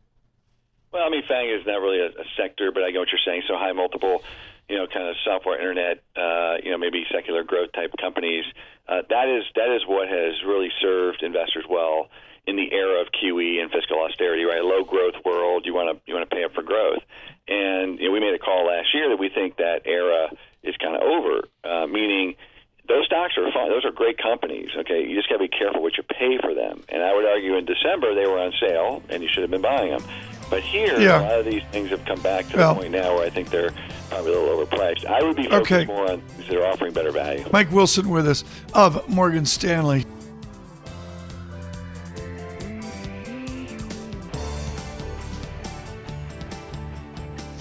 Well, 0.90 1.04
I 1.04 1.10
mean, 1.10 1.22
Fang 1.28 1.50
is 1.50 1.66
not 1.66 1.80
really 1.82 2.00
a, 2.00 2.06
a 2.06 2.24
sector, 2.36 2.72
but 2.72 2.82
I 2.82 2.90
get 2.92 2.98
what 2.98 3.08
you're 3.12 3.20
saying. 3.26 3.42
So, 3.46 3.56
high 3.56 3.72
multiple, 3.72 4.22
you 4.70 4.76
know, 4.76 4.86
kind 4.86 5.06
of 5.06 5.16
software, 5.22 5.58
internet, 5.58 6.02
uh, 6.16 6.56
you 6.64 6.70
know, 6.70 6.78
maybe 6.78 7.04
secular 7.12 7.44
growth 7.44 7.72
type 7.72 7.92
companies. 8.00 8.44
Uh, 8.88 9.02
that 9.10 9.28
is 9.28 9.44
that 9.54 9.74
is 9.74 9.82
what 9.86 10.08
has 10.08 10.42
really 10.46 10.70
served 10.80 11.22
investors 11.22 11.64
well 11.68 12.08
in 12.46 12.56
the 12.56 12.72
era 12.72 13.00
of 13.00 13.08
QE 13.12 13.60
and 13.60 13.70
fiscal 13.70 14.02
austerity, 14.02 14.44
right? 14.44 14.60
A 14.60 14.66
low 14.66 14.82
growth 14.82 15.14
world, 15.24 15.64
you 15.66 15.74
want 15.74 15.96
to 15.96 16.02
you 16.06 16.14
want 16.14 16.28
to 16.28 16.34
pay 16.34 16.44
up 16.44 16.52
for 16.54 16.62
growth. 16.62 17.02
And 17.48 17.98
you 17.98 18.06
know, 18.06 18.12
we 18.12 18.20
made 18.20 18.34
a 18.34 18.38
call 18.38 18.66
last 18.66 18.94
year 18.94 19.08
that 19.08 19.18
we 19.18 19.28
think 19.28 19.56
that 19.56 19.82
era 19.84 20.28
is 20.62 20.76
kind 20.76 20.94
of 20.94 21.02
over, 21.02 21.48
uh, 21.64 21.86
meaning 21.86 22.36
those 22.88 23.06
stocks 23.06 23.34
are 23.36 23.50
fine. 23.52 23.68
Those 23.68 23.84
are 23.84 23.92
great 23.92 24.18
companies. 24.18 24.70
Okay, 24.76 25.06
you 25.06 25.16
just 25.16 25.28
got 25.28 25.36
to 25.36 25.44
be 25.44 25.48
careful 25.48 25.82
what 25.82 25.96
you 25.96 26.02
pay 26.02 26.38
for 26.38 26.54
them. 26.54 26.82
And 26.88 27.02
I 27.02 27.14
would 27.14 27.24
argue 27.24 27.56
in 27.56 27.64
December 27.64 28.14
they 28.14 28.26
were 28.26 28.38
on 28.38 28.52
sale, 28.60 29.02
and 29.08 29.22
you 29.22 29.28
should 29.28 29.42
have 29.42 29.50
been 29.50 29.62
buying 29.62 29.90
them. 29.90 30.02
But 30.50 30.62
here, 30.62 31.00
yeah. 31.00 31.20
a 31.20 31.22
lot 31.22 31.38
of 31.38 31.46
these 31.46 31.62
things 31.72 31.88
have 31.90 32.04
come 32.04 32.20
back 32.20 32.46
to 32.48 32.58
well, 32.58 32.74
the 32.74 32.80
point 32.80 32.92
now 32.92 33.14
where 33.14 33.24
I 33.24 33.30
think 33.30 33.48
they're 33.48 33.72
probably 34.10 34.34
a 34.34 34.38
little 34.38 34.66
overpriced. 34.66 35.06
I 35.06 35.22
would 35.22 35.36
be 35.36 35.48
focused 35.48 35.72
okay. 35.72 35.84
more 35.86 36.10
on 36.10 36.20
things 36.20 36.48
that 36.48 36.58
are 36.58 36.66
offering 36.66 36.92
better 36.92 37.10
value. 37.10 37.46
Mike 37.52 37.70
Wilson 37.72 38.10
with 38.10 38.28
us 38.28 38.44
of 38.74 39.08
Morgan 39.08 39.46
Stanley. 39.46 40.04